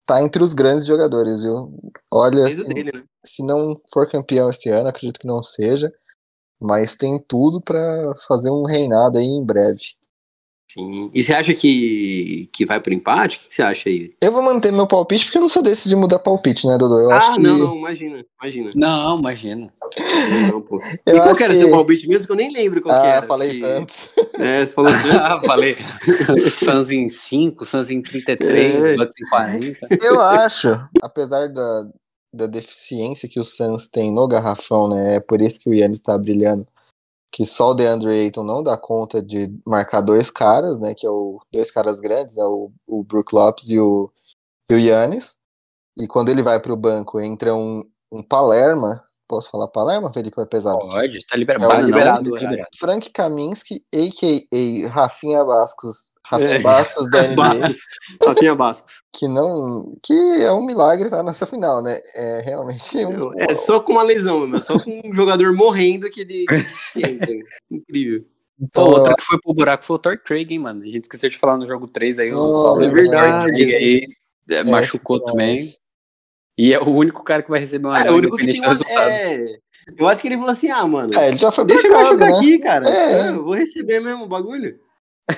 [0.07, 1.73] tá entre os grandes jogadores, viu?
[2.13, 3.05] Olha, assim, dele, né?
[3.25, 5.93] se não for campeão esse ano, acredito que não seja,
[6.61, 9.83] mas tem tudo pra fazer um reinado aí em breve.
[10.73, 11.11] Sim.
[11.13, 13.37] E você acha que, que vai pro empate?
[13.37, 14.15] O que que você acha aí?
[14.21, 16.99] Eu vou manter meu palpite porque eu não sou desses de mudar palpite, né, Dodô?
[17.01, 18.71] Eu ah, acho que não, não, imagina, imagina.
[18.75, 19.73] Não, imagina.
[20.51, 20.81] Não, pô.
[21.05, 22.27] Eu e qual que era que- seu palpite mesmo?
[22.27, 23.27] Que eu nem lembro qual que Ah, era.
[23.27, 24.15] falei porque- tantos.
[24.39, 25.17] É, você falou tanto.
[25.19, 25.77] Ah, falei.
[26.51, 28.97] Suns em 5, Suns em 33, É.
[28.97, 29.89] Bucks em 40.
[30.01, 30.69] Eu acho,
[31.03, 31.85] apesar da,
[32.33, 35.17] da deficiência que o Suns tem no garrafão, né?
[35.17, 36.67] É por isso que o Yannis tá brilhando.
[37.33, 40.95] Que só o DeAndre Ayton não dá conta de marcar dois caras, né?
[40.95, 44.13] Que é o dois caras grandes, é o, o Brook Lopes e o,
[44.69, 45.39] e o Yannis.
[45.99, 49.03] E quando ele vai pro banco, entra um, um Palerma.
[49.27, 50.37] Posso falar Palerma, Felipe?
[50.37, 50.79] Vai pesado.
[50.79, 51.65] Pode, tá liberado.
[51.65, 52.69] É, Banana, liberado, tá liberado.
[52.79, 54.89] Frank Kaminsky, a.k.a.
[54.89, 56.12] Rafinha Bastos.
[56.33, 56.59] Rafinha É.
[56.61, 57.37] Bastos da NBA.
[57.37, 57.79] Bascos.
[58.27, 59.03] Rafinha Bascos.
[59.13, 59.93] que não.
[60.03, 62.01] Que é um milagre estar nessa final, né?
[62.17, 63.39] É realmente um.
[63.39, 64.59] É só com uma lesão, né?
[64.61, 66.47] Só com um jogador morrendo que ele.
[67.71, 68.25] Incrível.
[68.73, 70.83] Pô, Então, outro que foi pro buraco foi o Thor Craig, hein, mano.
[70.83, 72.33] A gente esqueceu de falar no jogo 3 aí.
[72.33, 73.75] Oh, o solo é verdade.
[73.75, 74.09] Aí
[74.49, 75.73] é, machucou fica também.
[76.57, 78.69] E é o único cara que vai receber uma É, o único que tem uma.
[78.69, 79.09] resultado.
[79.11, 79.57] É...
[79.99, 82.31] Eu acho que ele falou assim: ah, mano, É, ele já foi deixa eu machucar
[82.31, 82.37] né?
[82.37, 82.89] aqui, cara.
[82.89, 83.29] É.
[83.31, 84.79] Eu vou receber mesmo o bagulho.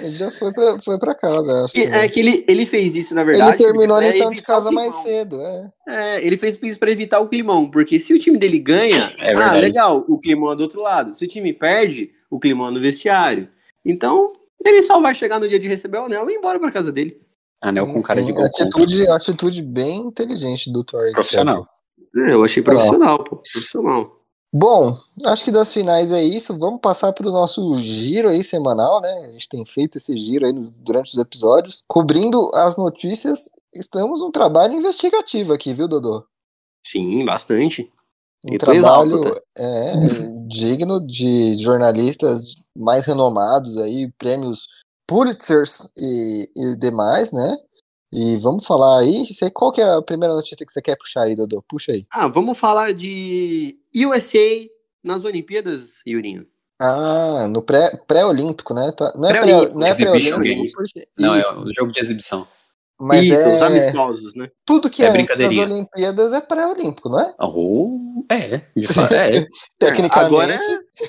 [0.00, 1.78] Ele já foi pra, foi pra casa, acho.
[1.78, 2.04] E né?
[2.04, 3.62] é que ele, ele fez isso, na verdade.
[3.62, 5.72] ele terminou a lição de casa mais cedo, é.
[5.86, 9.34] É, ele fez isso pra evitar o climão, porque se o time dele ganha, É
[9.34, 11.14] ah, legal, o climão é do outro lado.
[11.14, 13.48] Se o time perde, o climão é no vestiário.
[13.84, 14.32] Então,
[14.64, 16.90] ele só vai chegar no dia de receber o anel e ir embora pra casa
[16.90, 17.20] dele.
[17.60, 21.10] Anel com cara de gol atitude, atitude bem inteligente do Thor.
[21.12, 21.66] Profissional.
[22.16, 23.42] É, eu achei profissional, pô.
[23.52, 24.23] Profissional.
[24.56, 26.56] Bom, acho que das finais é isso.
[26.56, 29.12] Vamos passar para o nosso giro aí semanal, né?
[29.24, 33.50] A gente tem feito esse giro aí nos- durante os episódios, cobrindo as notícias.
[33.74, 36.24] Estamos um trabalho investigativo aqui, viu, Dodô?
[36.86, 37.90] Sim, bastante.
[38.46, 39.40] Um trabalho tá?
[39.58, 39.92] é,
[40.46, 44.68] digno de jornalistas mais renomados aí, prêmios
[45.04, 47.56] Pulitzers e, e demais, né?
[48.12, 49.24] E vamos falar aí.
[49.52, 51.60] Qual que é a primeira notícia que você quer puxar aí, Dodô?
[51.68, 52.06] Puxa aí.
[52.08, 54.66] Ah, vamos falar de USA
[55.02, 56.46] nas Olimpíadas, Yurinho.
[56.80, 58.92] Ah, no pré- pré-olímpico, né?
[58.96, 59.90] Tá- não é pré- Pré-olímpico, não é
[60.74, 61.08] porque.
[61.18, 62.46] Não, isso, é o jogo de exibição.
[62.98, 64.50] mas Isso, é, os amistosos, né?
[64.66, 65.66] tudo que é é, antes das brincadeirinha.
[65.76, 67.34] Olimpíadas é pré-olímpico, não é?
[67.40, 68.62] Oh, é,
[69.12, 69.46] é,
[69.78, 70.18] Tecnicamente.
[70.18, 70.58] Agora,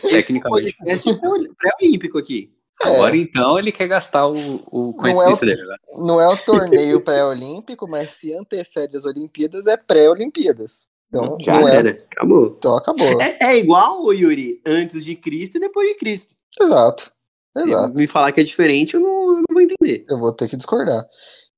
[0.02, 0.76] tecnicamente.
[0.78, 1.14] podcast é
[1.58, 2.52] pré-olímpico aqui.
[2.84, 4.36] é, Agora então ele quer gastar o,
[4.72, 5.76] o conhecimento é o- dele, né?
[5.98, 10.88] não é o torneio pré-olímpico, mas se antecede as Olimpíadas, é pré-Olimpíadas.
[11.08, 12.56] Então, Já não é, era, acabou.
[12.58, 13.22] então acabou.
[13.22, 16.36] É, é igual, Yuri, antes de Cristo e depois de Cristo.
[16.62, 17.14] Exato.
[17.58, 17.94] Se Exato.
[17.98, 20.06] me falar que é diferente, eu não, eu não vou entender.
[20.10, 21.06] Eu vou ter que discordar.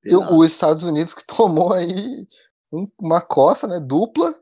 [0.04, 2.26] E o- os Estados Unidos que tomou aí
[2.72, 3.80] um- uma coça, né?
[3.80, 4.32] Dupla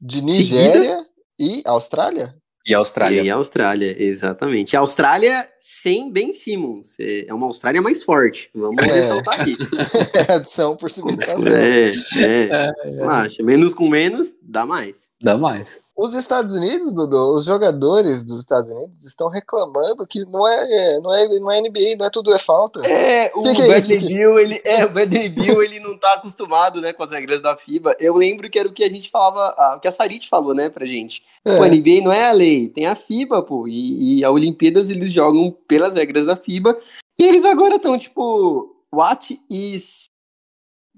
[0.00, 1.02] de Nigéria
[1.38, 2.34] e Austrália.
[2.66, 3.22] E a Austrália.
[3.22, 4.76] E a Austrália, exatamente.
[4.76, 6.94] A Austrália sem Ben Simmons.
[7.00, 8.50] É é uma Austrália mais forte.
[8.54, 8.92] Vamos É.
[8.92, 9.56] ressaltar aqui.
[10.28, 11.46] É adição por subtração.
[11.46, 12.72] É, é.
[12.84, 13.42] Relaxa.
[13.42, 15.08] Menos com menos, dá mais.
[15.22, 15.80] Dá mais.
[16.00, 21.14] Os Estados Unidos, Dudu, os jogadores dos Estados Unidos estão reclamando que não é, não
[21.14, 22.80] é, não é NBA, não é tudo é falta.
[22.86, 23.98] É, o Que que é Bradley?
[23.98, 27.54] Bill, ele, é, o Bradley Bill, ele não tá acostumado, né, com as regras da
[27.54, 27.94] FIBA.
[28.00, 30.54] Eu lembro que era o que a gente falava, ah, o que a Sarit falou,
[30.54, 31.22] né, pra gente.
[31.44, 31.54] É.
[31.54, 33.68] Pô, a NBA não é a lei, tem a FIBA, pô.
[33.68, 36.78] E, e a Olimpíadas eles jogam pelas regras da FIBA.
[37.20, 40.06] E eles agora estão, tipo, what is.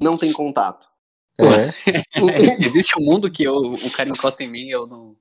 [0.00, 0.91] Não tem contato.
[1.46, 2.02] É.
[2.64, 5.14] Existe um mundo que eu, o cara encosta em mim e eu não.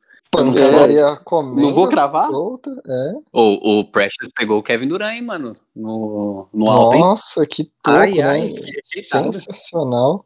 [1.25, 2.23] Comendo Não vou cravar?
[2.23, 2.71] solta.
[2.87, 3.13] É.
[3.33, 7.01] O, o Precious pegou o Kevin Durant, hein, mano, no, no alto, hein?
[7.01, 8.23] Nossa, que toco, Ai, né?
[8.23, 9.03] ai, que.
[9.03, 10.25] Sensacional.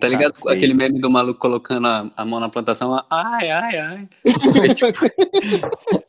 [0.00, 0.32] Tá ligado?
[0.32, 0.54] Tá feio.
[0.54, 4.08] Aquele meme do maluco colocando a, a mão na plantação, lá, ai, ai, ai.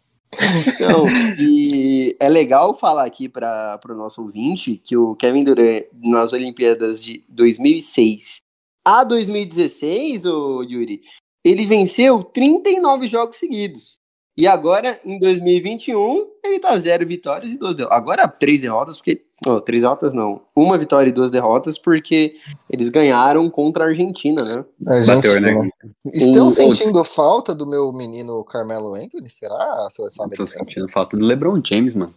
[0.67, 1.07] Então,
[1.39, 7.03] e é legal falar aqui para o nosso ouvinte que o Kevin Durant, nas Olimpíadas
[7.03, 8.43] de 2006
[8.85, 11.01] a 2016, o Yuri,
[11.43, 13.97] ele venceu 39 jogos seguidos.
[14.37, 17.97] E agora, em 2021, ele tá zero vitórias e duas derrotas.
[17.97, 19.25] Agora, três derrotas, porque.
[19.45, 20.41] Não, três derrotas não.
[20.55, 22.35] Uma vitória e duas derrotas, porque
[22.69, 24.65] eles ganharam contra a Argentina, né?
[24.87, 25.15] Argentina.
[25.15, 25.69] Bateu, né?
[26.05, 29.29] Estão O- sentindo falta do meu menino Carmelo Anthony?
[29.29, 30.65] Será a seleção Tô americana?
[30.65, 32.13] sentindo falta do LeBron James, mano.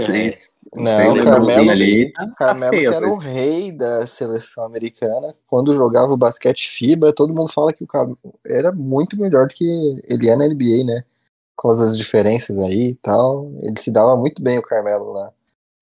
[0.00, 0.32] Sem, É.
[0.74, 5.34] Não, Carmelo, ali tá, tá Carmelo feio, que era o rei da seleção americana.
[5.46, 9.54] Quando jogava o basquete FIBA, todo mundo fala que o Carmelo era muito melhor do
[9.54, 11.04] que ele é na NBA, né?
[11.54, 13.52] Com as diferenças aí e tal.
[13.60, 15.32] Ele se dava muito bem o Carmelo na,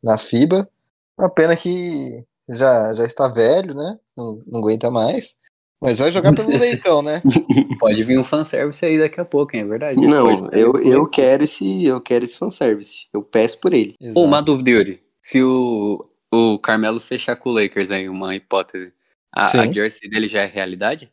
[0.02, 0.68] na FIBA.
[1.16, 3.96] Uma pena que já, já está velho, né?
[4.16, 5.36] Não, não aguenta mais.
[5.80, 7.22] Mas vai jogar pelo Leicão, né?
[7.78, 9.62] Pode vir um fanservice aí daqui a pouco, hein?
[9.62, 10.00] É verdade.
[10.00, 11.84] Não, eu, eu quero esse.
[11.86, 13.06] Eu quero esse fanservice.
[13.12, 13.96] Eu peço por ele.
[14.12, 15.02] Pô, uma dúvida, Yuri.
[15.22, 18.92] Se o, o Carmelo fechar com o Lakers aí, uma hipótese,
[19.34, 21.10] a, a jersey dele já é realidade?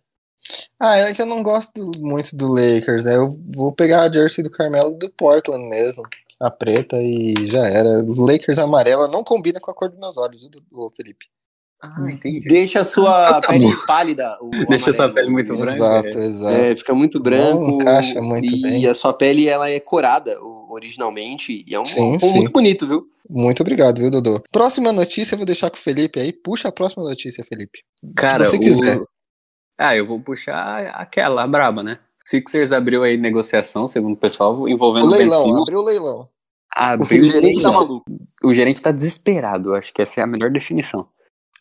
[0.80, 3.16] Ah, é que eu não gosto muito do Lakers, né?
[3.16, 6.04] Eu vou pegar a jersey do Carmelo do Portland mesmo.
[6.40, 8.04] A preta e já era.
[8.06, 11.26] Lakers amarela não combina com a cor dos meus olhos, viu, do Felipe?
[11.82, 12.42] Ah, entendi.
[12.48, 13.86] Deixa a sua Ah, tá pele bom.
[13.86, 14.38] pálida.
[14.42, 15.14] o Deixa amarelo.
[15.14, 15.74] pele muito branca.
[15.76, 16.56] Exato, exato.
[16.56, 17.70] É, fica muito branco.
[17.70, 18.86] encaixa muito e bem.
[18.88, 21.64] a sua pele ela é corada o- originalmente.
[21.68, 22.34] E é um, Sim, um sim.
[22.36, 23.06] muito bonito, viu?
[23.30, 24.42] Muito obrigado, viu, Dodô?
[24.52, 26.34] Próxima notícia eu vou deixar com o Felipe aí.
[26.34, 27.80] Puxa a próxima notícia, Felipe.
[28.16, 29.00] Cara, você o- quiser.
[29.78, 32.00] Ah, eu vou puxar aquela, a braba, né?
[32.26, 35.62] Sixers abriu aí negociação, segundo o pessoal, envolvendo O o leilão, Simmons.
[35.62, 36.28] abriu o leilão.
[36.76, 37.74] Abriu O gerente tá leilão.
[37.74, 38.06] maluco.
[38.44, 41.08] O gerente tá desesperado, acho que essa é a melhor definição.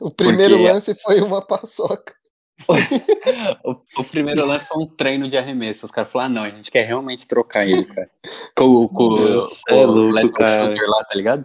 [0.01, 2.15] O primeiro Porque- lance foi uma paçoca.
[3.65, 5.85] O, o primeiro lance foi um treino de arremesso.
[5.85, 8.09] Os caras falaram, ah, não, a gente quer realmente trocar ele, cara.
[8.57, 10.65] Com, com, Deus, com é o louco, Let Go cara.
[10.67, 11.45] Shooter lá, tá ligado?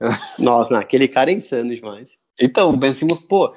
[0.38, 2.08] Nossa, não, aquele cara é insano demais.
[2.40, 3.54] Então, o Ben Simmons, pô,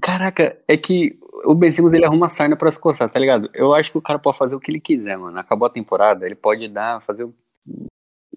[0.00, 3.50] caraca, é que o Ben Simmons ele arruma sarna pra se coçar, tá ligado?
[3.54, 5.38] Eu acho que o cara pode fazer o que ele quiser, mano.
[5.38, 7.34] Acabou a temporada, ele pode dar, fazer o,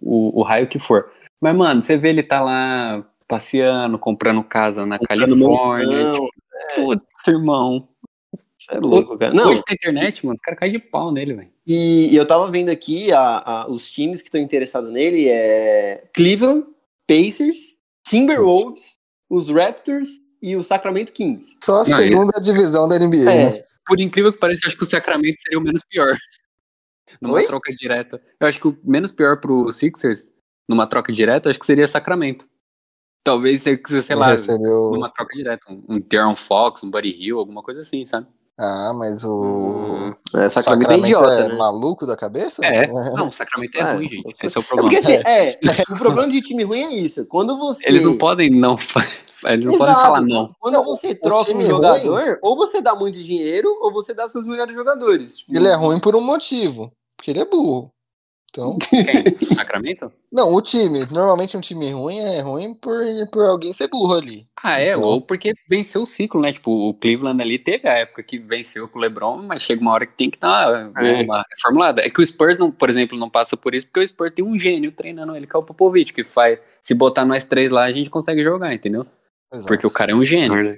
[0.01, 1.09] o, o raio que for.
[1.41, 6.03] Mas, mano, você vê ele tá lá passeando, comprando casa na Califórnia.
[6.03, 6.29] Não, Tipo,
[6.75, 7.89] putz, irmão.
[8.69, 9.33] é louco, cara.
[9.33, 11.49] Não, Hoje na internet, mano, os caras caem de pau nele, velho.
[11.65, 16.65] E eu tava vendo aqui a- a- os times que estão interessados nele é Cleveland,
[17.07, 17.59] Pacers,
[18.07, 18.95] Timberwolves,
[19.29, 20.09] os Raptors
[20.41, 21.57] e o Sacramento Kings.
[21.63, 23.57] Só a Não, segunda divisão da NBA, né?
[23.57, 26.15] É, Por incrível que pareça, eu acho que o Sacramento seria o menos pior.
[27.21, 27.45] Numa Oi?
[27.47, 28.21] troca direta.
[28.39, 30.31] Eu acho que o menos pior pro Sixers,
[30.69, 32.47] numa troca direta, acho que seria Sacramento.
[33.23, 34.91] Talvez, sei sei lá, Recebeu...
[34.91, 35.71] numa troca direta.
[35.71, 38.27] Um, um De'Aaron Fox, um Buddy Hill, alguma coisa assim, sabe?
[38.59, 39.31] Ah, mas o...
[39.41, 41.55] Hum, é, o Sacramento é idiota, né?
[41.55, 42.63] maluco da cabeça?
[42.63, 42.85] É.
[43.15, 44.21] Não, o Sacramento é Ah, ruim, gente.
[44.37, 44.89] só- Esse é o É problema.
[44.91, 45.59] porque assim, é,
[45.89, 47.25] o problema de time ruim é isso.
[47.25, 47.87] Quando você.
[47.89, 48.77] Eles não podem não
[49.45, 50.01] Eles não podem Exato.
[50.01, 50.53] falar não.
[50.59, 54.45] Quando Não, você troca um jogador, ou você dá muito dinheiro, ou você dá seus
[54.45, 55.37] melhores jogadores.
[55.39, 56.91] Tipo, Ele é ruim por um motivo.
[57.17, 57.89] Porque ele é burro.
[58.55, 58.77] Então...
[58.77, 59.49] Quem?
[59.55, 60.11] Sacramento?
[60.31, 61.07] Não, o time.
[61.11, 64.45] Normalmente um time ruim é ruim por, por alguém ser burro ali.
[64.61, 66.53] Ah, é, Então- ou porque venceu o ciclo, né?
[66.53, 69.91] Tipo, o Cleveland ali teve a época que venceu com o LeBron, mas chega uma
[69.91, 71.23] hora que tem que dar né, É.
[71.23, 72.03] uma reformulada.
[72.05, 74.45] É que o Spurs, não, por exemplo, não passa por isso, porque o Spurs tem
[74.45, 76.59] um gênio treinando ele, que é o Popovich, que faz.
[76.79, 79.03] Se botar nós três lá, a gente consegue jogar, entendeu?
[79.51, 79.67] Exato.
[79.67, 80.77] Porque o cara é um gênio.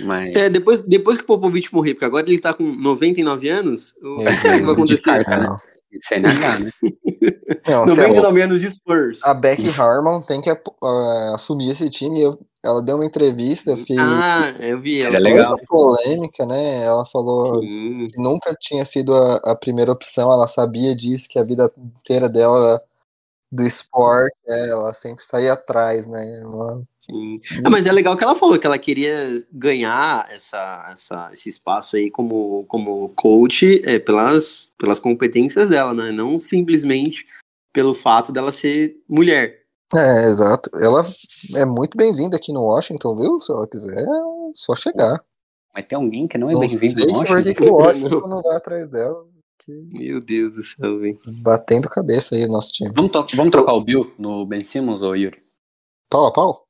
[0.00, 0.34] Mas.
[0.34, 4.16] É, depois, depois que o Popovich morrer, porque agora ele tá com 99 anos, o
[4.16, 5.20] Meu que será que vai acontecer?
[5.20, 6.30] de carta, né?
[6.34, 6.70] CNH, né?
[7.68, 9.20] Não, se a, 99 anos de Spurs.
[9.22, 12.20] a Becky Harmon tem que ah, assumir esse time.
[12.22, 15.00] Eu- ela deu uma entrevista, eu fiquei Ah, eu vi.
[15.02, 15.56] Ela Seria legal.
[15.66, 16.84] polêmica, né?
[16.84, 18.06] Ela falou Sim.
[18.08, 22.28] que nunca tinha sido a, a primeira opção, ela sabia disso, que a vida inteira
[22.28, 22.80] dela
[23.52, 26.40] do esporte, é, ela sempre saía atrás, né?
[26.40, 27.38] Ela- Sim.
[27.62, 31.96] Ah, mas é legal que ela falou que ela queria ganhar essa, essa, esse espaço
[31.96, 36.10] aí como, como coach é, pelas, pelas competências dela, né?
[36.12, 37.26] Não simplesmente
[37.74, 39.60] pelo fato dela ser mulher.
[39.94, 40.70] É, exato.
[40.76, 41.02] Ela
[41.56, 43.38] é muito bem-vinda aqui no Washington, viu?
[43.40, 44.06] Se ela quiser, é
[44.54, 45.22] só chegar.
[45.74, 47.54] Mas tem alguém que não é bem-vindo no Washington?
[47.54, 49.26] que o Washington não vai atrás dela.
[49.64, 51.18] Que- Meu Deus do céu, velho.
[51.42, 52.90] Batendo cabeça aí o nosso time.
[52.94, 55.42] Vamos, to- vamos trocar o Bill no Ben Simmons ou Yuri?
[56.10, 56.64] Pau a pau?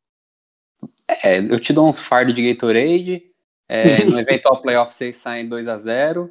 [1.09, 3.23] É, eu te dou uns fardos de Gatorade.
[3.69, 6.31] é, no eventual playoff vocês saem 2x0.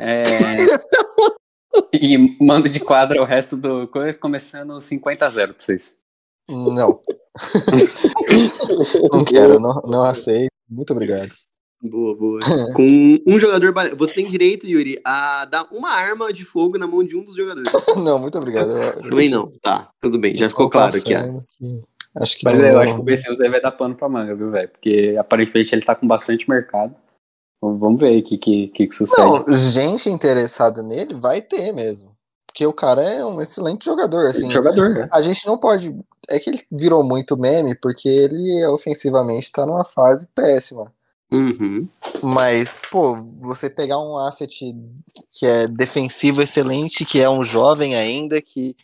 [0.00, 0.22] É,
[1.92, 5.96] e mando de quadra o resto do coisa, começando 50x0 pra vocês.
[6.48, 6.98] Não.
[9.12, 10.50] não quero, não, não aceito.
[10.68, 11.32] Muito obrigado.
[11.82, 12.38] Boa, boa.
[12.76, 13.74] Com um jogador.
[13.96, 17.34] Você tem direito, Yuri, a dar uma arma de fogo na mão de um dos
[17.34, 17.70] jogadores.
[17.96, 18.70] Não, muito obrigado.
[18.70, 19.52] Eu- Também não.
[19.60, 20.36] Tá, tudo bem.
[20.36, 21.12] Já ficou claro aqui.
[21.14, 21.80] passando que-
[22.14, 24.06] Acho que Mas não, é, eu acho que o Simmons aí vai dar pano pra
[24.08, 24.68] manga, viu, velho?
[24.68, 26.94] Porque aparentemente ele tá com bastante mercado.
[27.60, 29.22] Vamos ver aí o que, que, que, que sucede.
[29.22, 32.12] Não, gente interessada nele vai ter mesmo.
[32.46, 34.50] Porque o cara é um excelente jogador, assim.
[34.50, 35.08] Jogador, né?
[35.10, 35.96] A gente não pode.
[36.28, 40.92] É que ele virou muito meme porque ele ofensivamente tá numa fase péssima.
[41.32, 41.88] Uhum.
[42.22, 44.74] Mas, pô, você pegar um asset
[45.32, 48.76] que é defensivo excelente, que é um jovem ainda, que,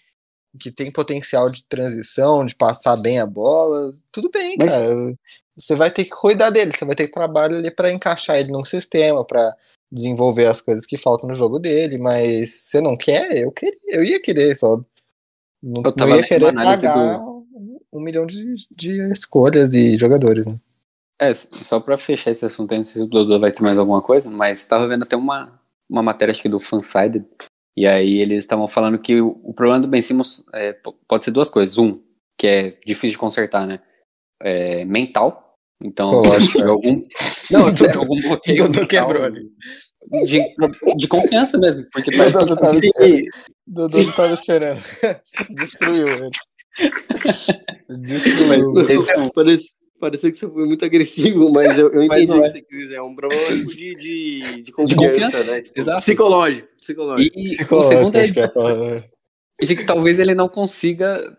[0.58, 5.14] que tem potencial de transição, de passar bem a bola, tudo bem, Mas- cara.
[5.56, 8.64] Você vai ter que cuidar dele, você vai ter trabalho ali pra encaixar ele num
[8.64, 9.56] sistema, pra
[9.90, 13.38] desenvolver as coisas que faltam no jogo dele, mas você não quer?
[13.38, 14.76] Eu queria, eu ia querer, só
[15.60, 17.20] não, Eu não tava ia lendo querer pagar
[17.92, 20.60] um milhão de, de escolhas e jogadores, né?
[21.20, 23.76] É, só pra fechar esse assunto, aí, não sei se o Dodô vai ter mais
[23.78, 25.60] alguma coisa, mas tava vendo até uma,
[25.90, 27.24] uma matéria, acho que do Fansided,
[27.76, 31.30] e aí eles estavam falando que o, o problema do Ben Simmons é, pode ser
[31.30, 31.78] duas coisas.
[31.78, 32.02] Um,
[32.38, 33.80] que é difícil de consertar, né?
[34.40, 35.54] É mental.
[35.82, 36.66] Então, se é.
[36.66, 37.06] algum,
[37.50, 39.50] não, se tiver algum bloqueio Dodô mental quebrou ali.
[40.24, 40.42] De,
[40.96, 43.24] de confiança mesmo, porque parece Dodô que tava assim, esperando.
[43.66, 44.80] Dodô não tava esperando.
[45.50, 46.30] Destruiu ele.
[48.06, 48.72] Destruiu.
[48.74, 52.32] Mas esse é um- Parece, pareceu que você foi muito agressivo, mas eu, eu entendi
[52.32, 52.48] o que é.
[52.48, 52.96] você quis dizer.
[52.96, 55.64] É um problema de, de, de de confiança, confiança, né?
[55.74, 56.02] exato.
[56.02, 57.38] Psicológico, psicológico.
[57.38, 61.36] E o Psicológico, segundo é que é de que talvez ele não consiga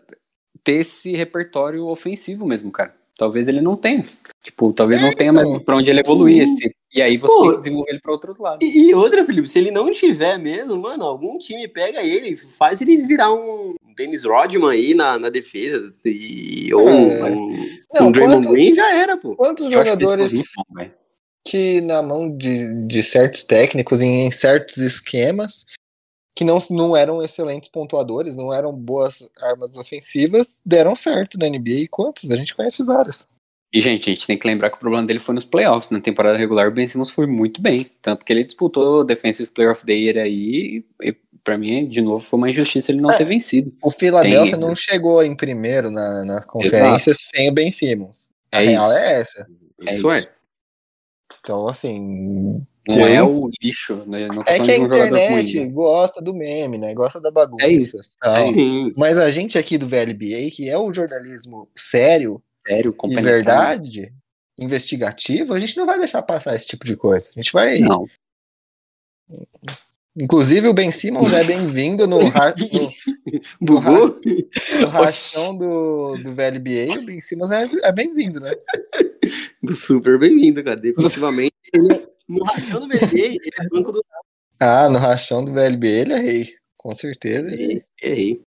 [0.62, 2.94] ter esse repertório ofensivo mesmo, cara.
[3.16, 4.04] Talvez ele não tenha.
[4.42, 5.62] Tipo, talvez não tenha mais então.
[5.62, 6.42] pra onde ele evoluir.
[6.42, 7.42] Esse, e aí você Pô.
[7.42, 8.66] tem que desenvolver ele pra outros lados.
[8.66, 12.80] E, e outra, Felipe, se ele não tiver mesmo, mano, algum time pega ele, faz
[12.80, 17.24] eles virar um Dennis Rodman aí na, na defesa, e, ou É.
[17.30, 19.36] um, Não, um Draymond quanto- Green já era, pô.
[19.36, 20.92] Quantos Eu que jogadores bom, velho.
[21.46, 25.64] que na mão de, de certos técnicos em, em certos esquemas
[26.34, 31.80] que não, não eram excelentes pontuadores, não eram boas armas ofensivas, deram certo na NBA.
[31.82, 32.30] E quantos?
[32.30, 33.26] A gente conhece vários.
[33.72, 35.90] E, gente, a gente tem que lembrar que o problema dele foi nos playoffs.
[35.90, 37.90] Na temporada regular, o Ben Simmons foi muito bem.
[38.02, 40.84] Tanto que ele disputou o Defensive Player of the Year aí.
[41.02, 43.16] E, pra mim, de novo, foi uma injustiça ele não É.
[43.16, 43.72] ter vencido.
[43.82, 48.28] O Philadelphia Tem- não chegou em primeiro na, na conferência sem o Ben Simmons.
[48.52, 48.98] A É real isso.
[48.98, 49.46] é essa.
[49.86, 50.18] É Isso é.
[50.18, 50.28] isso.
[51.40, 52.64] Então, assim.
[52.88, 54.26] Não é o lixo, né?
[54.28, 55.66] Não É que a de um internet né?
[55.68, 56.92] gosta do meme, né?
[56.94, 57.64] Gosta da bagunça.
[57.64, 57.96] É isso.
[58.24, 58.94] É isso.
[58.98, 63.82] Mas a gente aqui do VLBA, que é o jornalismo sério, Sério, e compenetrado.
[63.82, 64.12] verdade,
[64.58, 67.30] investigativo, a gente não vai deixar passar esse tipo de coisa.
[67.34, 67.78] A gente vai.
[67.78, 68.06] Não.
[70.16, 72.54] Inclusive, o Ben Simmons é bem-vindo no, ra-
[73.60, 73.70] no,
[74.80, 76.98] no rachão do, do VLBA.
[76.98, 78.52] O Ben Simmons é, é bem-vindo, né?
[79.74, 80.76] Super bem-vindo, cara.
[80.76, 81.52] Definitivamente.
[81.72, 84.04] ele é- no rachão do BB, ele é banco do.
[84.60, 86.54] Ah, no rachão do VLBA ele é rei.
[86.76, 87.48] Com certeza.
[88.02, 88.40] Errei.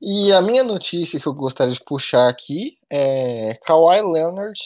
[0.00, 4.58] E a minha notícia que eu gostaria de puxar aqui é Kawhi Leonard.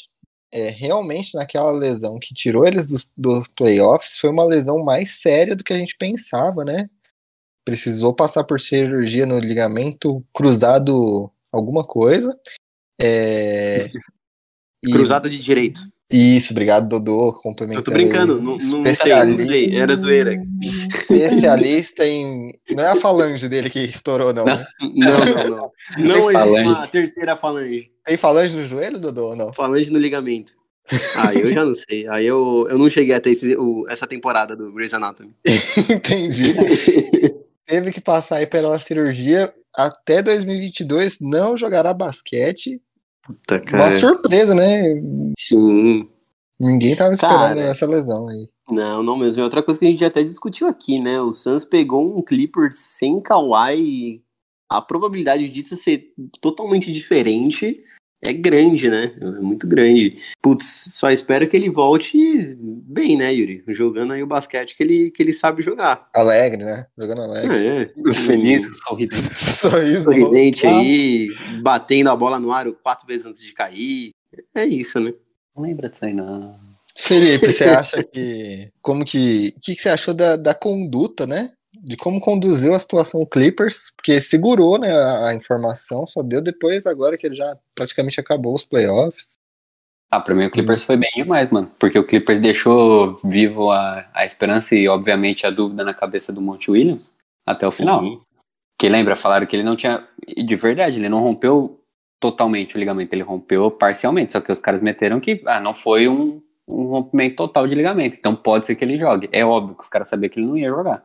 [0.53, 5.57] É, realmente naquela lesão que tirou eles dos do playoffs foi uma lesão mais séria
[5.57, 6.89] do que a gente pensava, né?
[7.65, 12.33] Precisou passar por cirurgia no ligamento cruzado alguma coisa.
[13.01, 13.91] É,
[14.85, 15.81] e- Cruzada de direito.
[16.09, 17.33] Isso, obrigado, Dodô.
[17.43, 17.81] Complementando.
[17.81, 19.77] Eu tô brincando, não, não sei, não sei.
[19.77, 20.41] Era zoeira.
[20.63, 22.53] Especialista em.
[22.71, 24.45] Não é a falange dele que estourou, não.
[24.45, 24.65] né?
[24.81, 25.73] Não, não, não.
[25.99, 26.93] Não existe uma Falange.
[26.93, 27.91] terceira falange.
[28.07, 29.53] Tem falange no joelho, Dodô, ou não?
[29.53, 30.55] Falange no ligamento.
[31.17, 32.07] Ah, eu já não sei.
[32.09, 35.35] Aí eu, eu não cheguei até esse, o- essa temporada do Grey's Anatomy.
[35.93, 36.55] Entendi.
[37.67, 39.53] Teve que passar aí pela cirurgia.
[39.75, 42.81] Até 2022 não jogará basquete.
[43.25, 43.91] Puta, Uma cara.
[43.91, 44.95] surpresa, né?
[45.39, 46.09] Sim.
[46.59, 47.61] Ninguém tava esperando Cara.
[47.63, 48.49] essa lesão aí.
[48.71, 49.41] Não, não mesmo.
[49.41, 51.21] É outra coisa que a gente até discutiu aqui, né?
[51.21, 54.23] O Suns pegou um Clippers sem Kawhi.
[54.71, 57.83] A probabilidade disso ser totalmente diferente
[58.23, 59.15] é grande, né?
[59.21, 60.19] É muito grande.
[60.41, 62.17] Putz, só espero que ele volte
[62.59, 63.63] bem, né, Yuri?
[63.69, 66.09] Jogando aí o basquete que ele, que ele sabe jogar.
[66.15, 66.87] Alegre, né?
[66.99, 67.57] Jogando alegre.
[67.57, 68.13] É.
[68.13, 69.35] Feliz, sorridente.
[69.47, 70.05] Sorriso.
[70.05, 71.29] Sorridente aí,
[71.63, 74.13] batendo a bola no aro quatro vezes antes de cair.
[74.55, 75.13] É isso, né?
[75.55, 76.59] Não lembra disso aí, não.
[76.99, 78.71] Felipe, você acha que.
[78.81, 79.55] Como que.
[79.57, 81.51] O que, que você achou da, da conduta, né?
[81.87, 83.93] De como conduziu a situação o Clippers?
[83.97, 88.53] Porque segurou né, a, a informação, só deu depois, agora que ele já praticamente acabou
[88.53, 89.35] os playoffs.
[90.11, 91.71] Ah, pra mim o Clippers foi bem demais, mano.
[91.79, 96.41] Porque o Clippers deixou vivo a, a esperança e, obviamente, a dúvida na cabeça do
[96.41, 97.15] Monte Williams
[97.47, 98.03] até o final.
[98.03, 98.21] Uhum.
[98.77, 100.09] Que lembra, falaram que ele não tinha.
[100.27, 101.81] E de verdade, ele não rompeu
[102.19, 104.33] totalmente o ligamento, ele rompeu parcialmente.
[104.33, 108.17] Só que os caras meteram que ah, não foi um, um rompimento total de ligamento.
[108.19, 109.29] Então pode ser que ele jogue.
[109.31, 111.05] É óbvio que os caras sabiam que ele não ia jogar.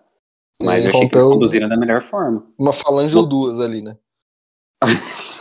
[0.61, 2.45] Mas eu achei que eles conduziram da melhor forma.
[2.57, 3.97] Uma falange ou duas ali, né?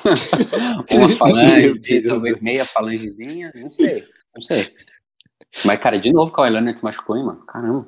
[0.92, 4.04] Uma falange, talvez meia falangezinha, não sei.
[4.34, 4.72] Não sei.
[5.64, 7.44] Mas, cara, de novo, o Kawhi Leonard se machucou, hein, mano?
[7.44, 7.86] Caramba.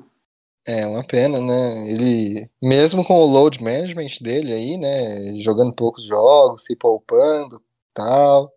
[0.65, 1.91] É uma pena, né?
[1.91, 5.39] Ele, mesmo com o load management dele aí, né?
[5.39, 7.61] Jogando poucos jogos, se poupando
[7.93, 8.51] tal.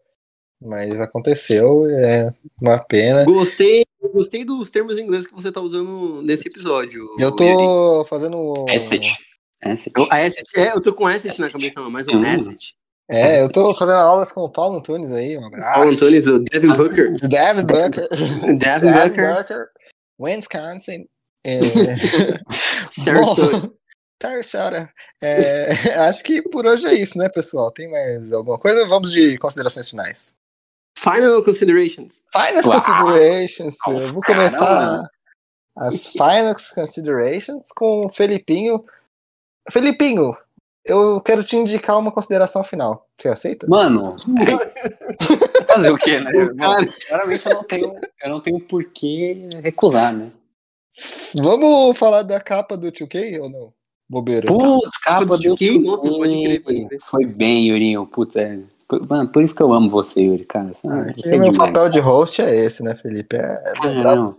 [0.60, 3.24] Mas aconteceu, é uma pena.
[3.24, 7.02] Gostei, gostei dos termos ingleses que você tá usando nesse episódio.
[7.18, 7.36] Eu Yuri.
[7.36, 8.64] tô fazendo.
[8.68, 9.14] Asset.
[9.62, 9.92] Asset.
[10.10, 12.22] Asset, é, eu tô com asset na cabeça, não, mas um Hum.
[12.24, 12.74] asset.
[13.08, 15.38] É, eu tô fazendo aulas com o Paulo Antunes aí.
[15.38, 15.74] Um abraço.
[15.74, 17.14] Paulo Antunes, o Devin Booker.
[17.28, 18.08] David Booker.
[18.58, 19.66] Devin David Booker.
[20.18, 21.06] Wisconsin.
[21.44, 21.60] É...
[22.90, 23.72] Sarasota.
[24.20, 24.90] Sarasota.
[25.22, 25.70] É,
[26.08, 27.70] acho que por hoje é isso, né, pessoal?
[27.70, 28.86] Tem mais alguma coisa?
[28.88, 30.34] Vamos de considerações finais.
[31.06, 32.22] Final considerations.
[32.32, 32.80] Final Uau.
[32.80, 33.76] considerations.
[33.86, 35.10] Eu vou começar Caramba.
[35.76, 38.84] as final considerations com o Felipinho.
[39.70, 40.36] Felipinho,
[40.84, 43.08] eu quero te indicar uma consideração final.
[43.18, 43.66] Você aceita?
[43.68, 44.16] Mano,
[45.68, 46.30] fazer o quê, né?
[46.58, 50.32] Cara- Bom, Claramente eu não tenho, eu não tenho por que recusar, né?
[51.34, 53.72] Vamos falar da capa do 2K ou não?
[54.08, 54.46] Bobeira.
[54.46, 55.82] Putz, capa do do 2K?
[55.84, 56.98] Nossa, pode crer, pode crer.
[57.00, 58.06] Foi bem, Yurinho.
[58.06, 58.60] Putz, é.
[58.88, 60.72] Por- Mano, por isso que eu amo você, Yuri, cara.
[60.72, 61.72] Você, Ah, você é meu demais.
[61.72, 63.34] papel de host é esse, né, Felipe?
[63.36, 64.34] É, é Cara,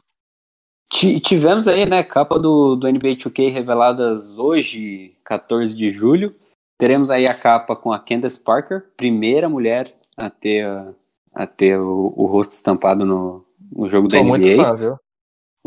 [0.89, 6.33] Tivemos aí, né, capa do, do NBA 2K reveladas hoje, 14 de julho.
[6.79, 10.65] Teremos aí a capa com a Candace Parker, primeira mulher a ter,
[11.33, 13.43] a, ter o, o rosto estampado no,
[13.75, 14.29] no jogo da Sou NBA.
[14.29, 14.95] muito fã, viu?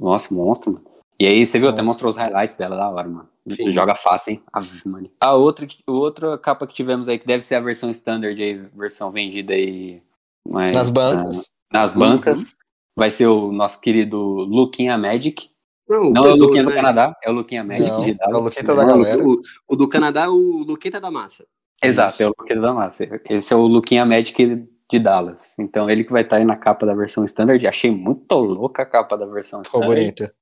[0.01, 0.85] Nossa, monstro, mano.
[1.19, 2.07] E aí, você viu, até Monstro.
[2.07, 3.29] mostrou os highlights dela da hora, mano.
[3.57, 3.73] Sim.
[3.73, 4.43] Joga fácil, hein?
[4.53, 5.11] Ave, mano.
[5.21, 8.55] A outra, a outra capa que tivemos aí, que deve ser a versão standard aí,
[8.75, 10.03] versão vendida aí.
[10.47, 11.53] mas, Nas bancas.
[11.73, 12.57] ah, nas bancas.
[12.97, 15.49] Vai ser o nosso querido Luquinha Magic.
[15.89, 16.77] Não, Não é o Luquinha do né?
[16.77, 18.45] Canadá, é o Luquinha Magic Não, de é o Dallas.
[18.45, 19.25] Luquita da galera.
[19.25, 21.47] O, o do Canadá é o Luqueta da Massa.
[21.83, 22.23] Exato, Isso.
[22.23, 23.09] é o Luquinha da Massa.
[23.29, 25.59] Esse é o Luquinha Magic de Dallas.
[25.59, 27.65] Então ele que vai estar aí na capa da versão standard.
[27.67, 30.01] Achei muito louca a capa da versão Ficou standard.
[30.05, 30.35] bonita.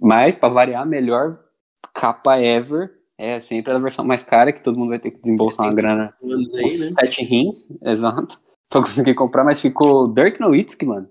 [0.00, 1.38] Mas, pra variar, melhor
[1.92, 5.66] capa ever é sempre a versão mais cara, que todo mundo vai ter que desembolsar
[5.66, 6.14] uma grana.
[6.22, 6.86] Anos aí, Uns né?
[7.00, 9.44] sete rins, exato, pra conseguir comprar.
[9.44, 11.08] Mas ficou Dirk Nowitzki, mano.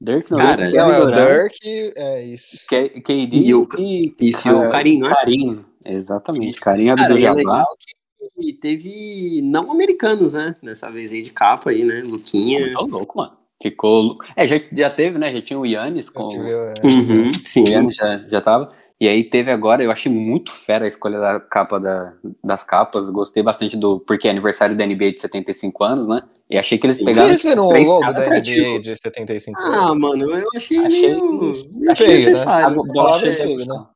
[0.00, 2.66] Dirk Cara, Nowitzki, Não, é o Kevin Durant, Dirk, é isso.
[2.68, 5.14] K- KD E o- e Isso, e o Carinho, né?
[5.14, 5.64] Carinho.
[5.84, 10.54] Exatamente, Carinho Cara, e é legal que teve não americanos, né?
[10.62, 12.02] Nessa vez aí de capa aí, né?
[12.06, 12.60] Luquinha.
[12.60, 13.32] Muito louco, mano.
[13.60, 14.16] Ficou.
[14.36, 15.32] É, já, já teve, né?
[15.32, 16.28] Já tinha o Yannis com.
[16.28, 17.64] Tive, é, Uhum, sim.
[17.64, 18.72] O Yannis já, já tava.
[19.00, 23.08] E aí teve agora, eu achei muito fera a escolha da capa da, das capas.
[23.10, 24.00] Gostei bastante do.
[24.00, 26.22] Porque é aniversário da NBA de 75 anos, né?
[26.50, 27.28] E achei que eles pegaram.
[27.28, 28.82] Vocês viram o logo da NBA criativos.
[28.82, 29.98] de 75 Ah, anos?
[30.00, 31.54] mano, eu achei, Achei meio...
[31.54, 32.12] feio, achei né?
[32.12, 32.92] A necessário.
[32.92, 33.62] palavra cheia feio, né?
[33.64, 33.88] emoção.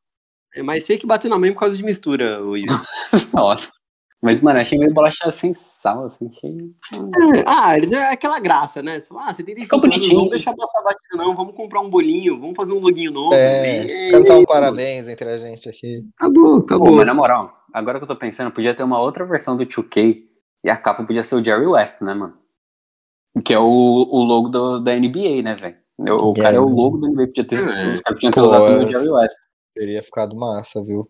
[0.55, 2.71] É mais feio que bater na mãe por causa de mistura, o Yuri.
[3.35, 3.73] Nossa.
[4.25, 6.31] Mas, mano, achei meio bolacha sem sal, assim.
[6.31, 6.57] Achei...
[7.45, 9.01] Ah, eles é aquela graça, né?
[9.01, 10.15] Você fala, Ah, você tem Ficou 5 anos, bonitinho.
[10.17, 11.35] vamos deixar passar batida, não.
[11.35, 13.35] Vamos comprar um bolinho, vamos fazer um loguinho novo.
[13.35, 16.07] É, E- cantar um parabéns entre a gente aqui.
[16.17, 16.97] Acabou, Pô, acabou.
[16.97, 20.23] mas na moral, agora que eu tô pensando, podia ter uma outra versão do 2K
[20.65, 22.35] e a capa podia ser o Jerry West, né, mano?
[23.45, 25.77] Que é o, o logo do, da NBA, né, velho?
[25.99, 26.43] O É.
[26.43, 27.93] cara é o logo da NBA, podia ter, É.
[27.93, 28.85] os caras podiam ter Pô, usado é.
[28.85, 29.37] o Jerry West.
[29.75, 31.09] Teria ficado massa, viu?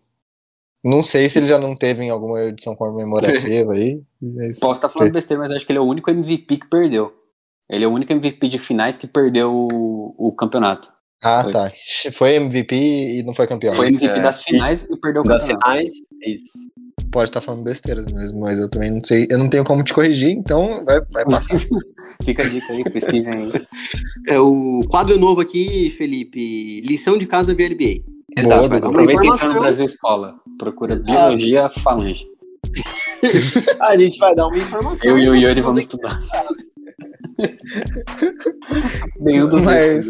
[0.83, 4.01] Não sei se ele já não teve em alguma edição comemorativa aí.
[4.21, 7.13] mas- Posso estar falando besteira, mas acho que ele é o único MVP que perdeu.
[7.69, 10.91] Ele é o único MVP de finais que perdeu o, o campeonato.
[11.23, 11.51] Ah, Foi.
[11.53, 11.71] tá.
[12.11, 13.73] Foi MVP e não foi campeão.
[13.73, 14.21] Foi MVP É.
[14.21, 15.69] das finais e perdeu o Das campeonato.
[15.71, 16.51] finais, é isso.
[17.09, 19.25] Pode estar falando besteira mesmo, mas eu também não sei.
[19.29, 21.55] Eu não tenho como te corrigir, então vai, vai passar.
[22.23, 23.51] Fica a dica aí, pesquisem aí.
[24.27, 26.81] É o quadro novo aqui, Felipe.
[26.81, 28.03] Lição de casa VLBA.
[28.37, 29.53] Exato, aproveita e entra Informação.
[29.53, 30.35] no Brasil Escola.
[30.57, 32.25] Procura Biologia Falange.
[33.81, 35.11] A gente vai dar uma informação.
[35.11, 36.21] Eu e o Yuri vamos estudar.
[39.19, 40.09] Nenhum dos dois.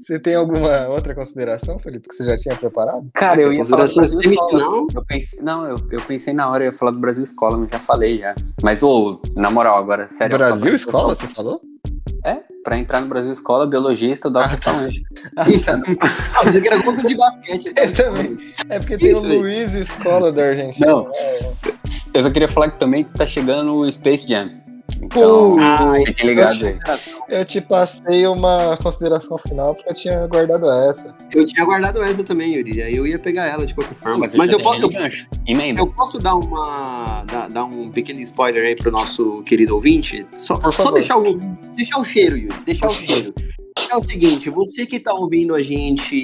[0.00, 3.08] Você tem alguma outra consideração, Felipe, que você já tinha preparado?
[3.14, 4.86] Cara, eu ia falar do Brasil Escola.
[4.94, 7.70] Eu pensei, não, eu, eu pensei na hora, eu ia falar do Brasil Escola, mas
[7.70, 8.34] já falei já.
[8.62, 10.36] Mas, ô, na moral, agora, sério.
[10.36, 11.58] Brasil Escola, você falou?
[12.24, 14.72] É, pra entrar no Brasil Escola, biologia, estudar Ah, o tá.
[15.36, 15.82] Ah, tá.
[16.34, 17.72] Ah, você quer contas de basquete.
[17.76, 18.36] Eu também.
[18.68, 19.38] É porque tem Isso o aí.
[19.38, 20.86] Luiz Escola da Argentina.
[20.86, 21.10] Não.
[22.12, 24.63] Eu só queria falar que também tá chegando o Space Jam.
[25.16, 26.76] Então, Pô, fiquem ligados aí.
[27.28, 31.14] eu te passei uma consideração final porque eu tinha guardado essa.
[31.32, 32.82] Eu tinha guardado essa também, Yuri.
[32.82, 34.18] Aí eu ia pegar ela de qualquer forma.
[34.18, 37.22] Mas, Mas, eu, posso, eu, eu posso dar uma.
[37.24, 40.26] Dar, dar um pequeno spoiler aí pro nosso querido ouvinte?
[40.32, 41.34] Só, só deixar, o,
[41.76, 42.54] deixar o cheiro, Yuri.
[42.66, 43.32] Deixar o cheiro.
[43.90, 46.16] É o seguinte, você que tá ouvindo a gente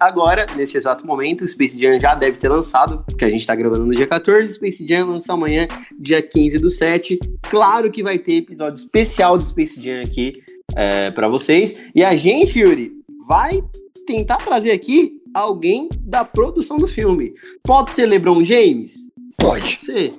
[0.00, 3.54] agora, nesse exato momento, o Space Jam já deve ter lançado, porque a gente tá
[3.54, 7.18] gravando no dia 14, Space Jam lança amanhã, dia 15 do 7.
[7.42, 10.42] Claro que vai ter episódio especial do Space Jam aqui
[10.74, 11.76] é, para vocês.
[11.94, 12.92] E a gente, Yuri,
[13.28, 13.62] vai
[14.06, 17.34] tentar trazer aqui alguém da produção do filme.
[17.62, 19.10] Pode ser LeBron James?
[19.36, 19.60] Pode.
[19.76, 20.14] Pode ser.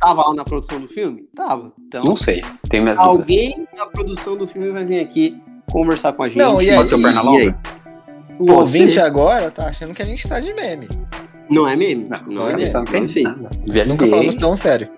[0.00, 1.28] Tava lá na produção do filme?
[1.34, 1.72] Tava.
[1.86, 2.42] Então, Não sei.
[2.68, 3.18] Tem minhas dúvidas.
[3.20, 5.36] alguém da produção do filme vai vir aqui
[5.70, 6.38] conversar com a gente.
[6.38, 7.58] Não, e aí- Pode ser o E Pernalonga?
[8.38, 9.00] O Pode ouvinte ser.
[9.00, 10.88] agora tá achando que a gente tá de meme.
[11.50, 12.08] Não é meme?
[12.08, 12.70] Não, Não, é é meme.
[12.72, 13.24] Tá, Não, enfim.
[13.86, 14.88] Nunca falamos tão sério.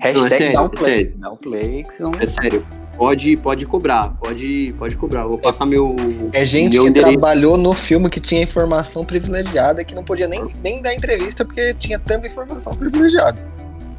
[0.00, 0.80] Hashtag Não, é sério, dá um é play.
[0.94, 1.14] sério.
[1.18, 2.66] Dá um play que vão É sério.
[2.96, 4.08] Pode, pode cobrar.
[4.18, 5.22] Pode, pode cobrar.
[5.22, 5.94] Eu Vou passar meu.
[6.32, 7.12] É gente meu que endereço.
[7.18, 11.74] trabalhou no filme que tinha informação privilegiada que não podia nem, nem dar entrevista porque
[11.74, 13.38] tinha tanta informação privilegiada.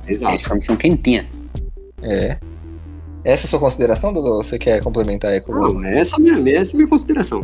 [0.07, 0.35] É Exato.
[0.35, 1.27] informação quentinha.
[2.01, 2.37] É.
[3.23, 4.37] Essa é a sua consideração, Dudu?
[4.37, 6.87] Você quer complementar aí com o Não, essa, é a minha, essa é a minha
[6.87, 7.41] consideração.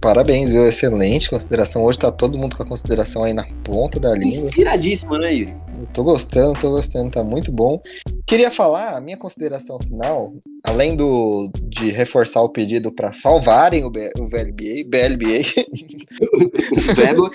[0.00, 0.66] Parabéns, viu?
[0.66, 1.84] Excelente consideração.
[1.84, 4.48] Hoje tá todo mundo com a consideração aí na ponta da língua.
[4.48, 5.54] Inspiradíssima, né, Yuri?
[5.80, 7.80] Eu tô gostando, tô gostando, tá muito bom.
[8.26, 10.32] Queria falar, a minha consideração final,
[10.64, 15.42] além do de reforçar o pedido para salvarem o, B, o VLBA, BLBA,
[16.94, 17.30] Vebo.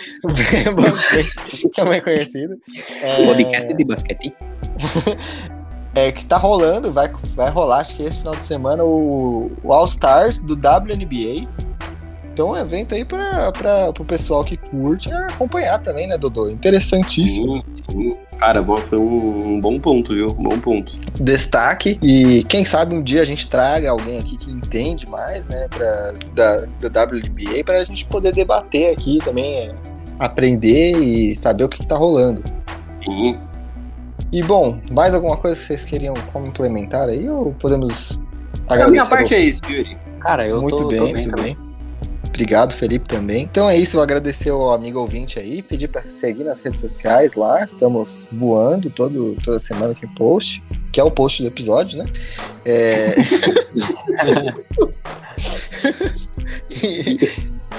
[1.76, 2.56] também conhecido.
[3.02, 4.34] É, Podcast de basquete.
[5.94, 9.74] é que tá rolando, vai, vai rolar, acho que esse final de semana, o, o
[9.74, 11.67] All Stars do WNBA.
[12.38, 16.48] Então, é um evento aí para o pessoal que curte acompanhar também, né, Dodô?
[16.48, 17.64] Interessantíssimo.
[17.90, 18.18] Sim, sim.
[18.38, 20.28] Cara, bom, foi um, um bom ponto, viu?
[20.38, 20.94] Um bom ponto.
[21.20, 21.98] Destaque.
[22.00, 26.14] E quem sabe um dia a gente traga alguém aqui que entende mais, né, pra,
[26.36, 29.76] da, da WNBA, para a gente poder debater aqui também, é,
[30.20, 32.44] aprender e saber o que, que tá rolando.
[33.04, 33.36] Sim.
[34.32, 38.20] E bom, mais alguma coisa que vocês queriam complementar aí ou podemos
[38.68, 38.92] A agradecer?
[38.92, 39.98] minha parte é isso, Yuri.
[40.20, 41.56] Cara, eu muito tô, bem, tô bem muito também.
[41.56, 41.67] bem.
[42.38, 43.46] Obrigado, Felipe, também.
[43.46, 47.34] Então é isso, eu agradecer ao amigo ouvinte aí, pedir para seguir nas redes sociais
[47.34, 50.62] lá, estamos voando todo, toda semana tem post,
[50.94, 52.06] que é o post do episódio, né?
[52.64, 53.16] É...
[56.86, 57.18] e,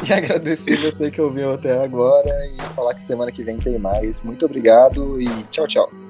[0.09, 4.21] e agradecer você que ouviu até agora e falar que semana que vem tem mais.
[4.23, 6.08] Muito obrigado e tchau, tchau.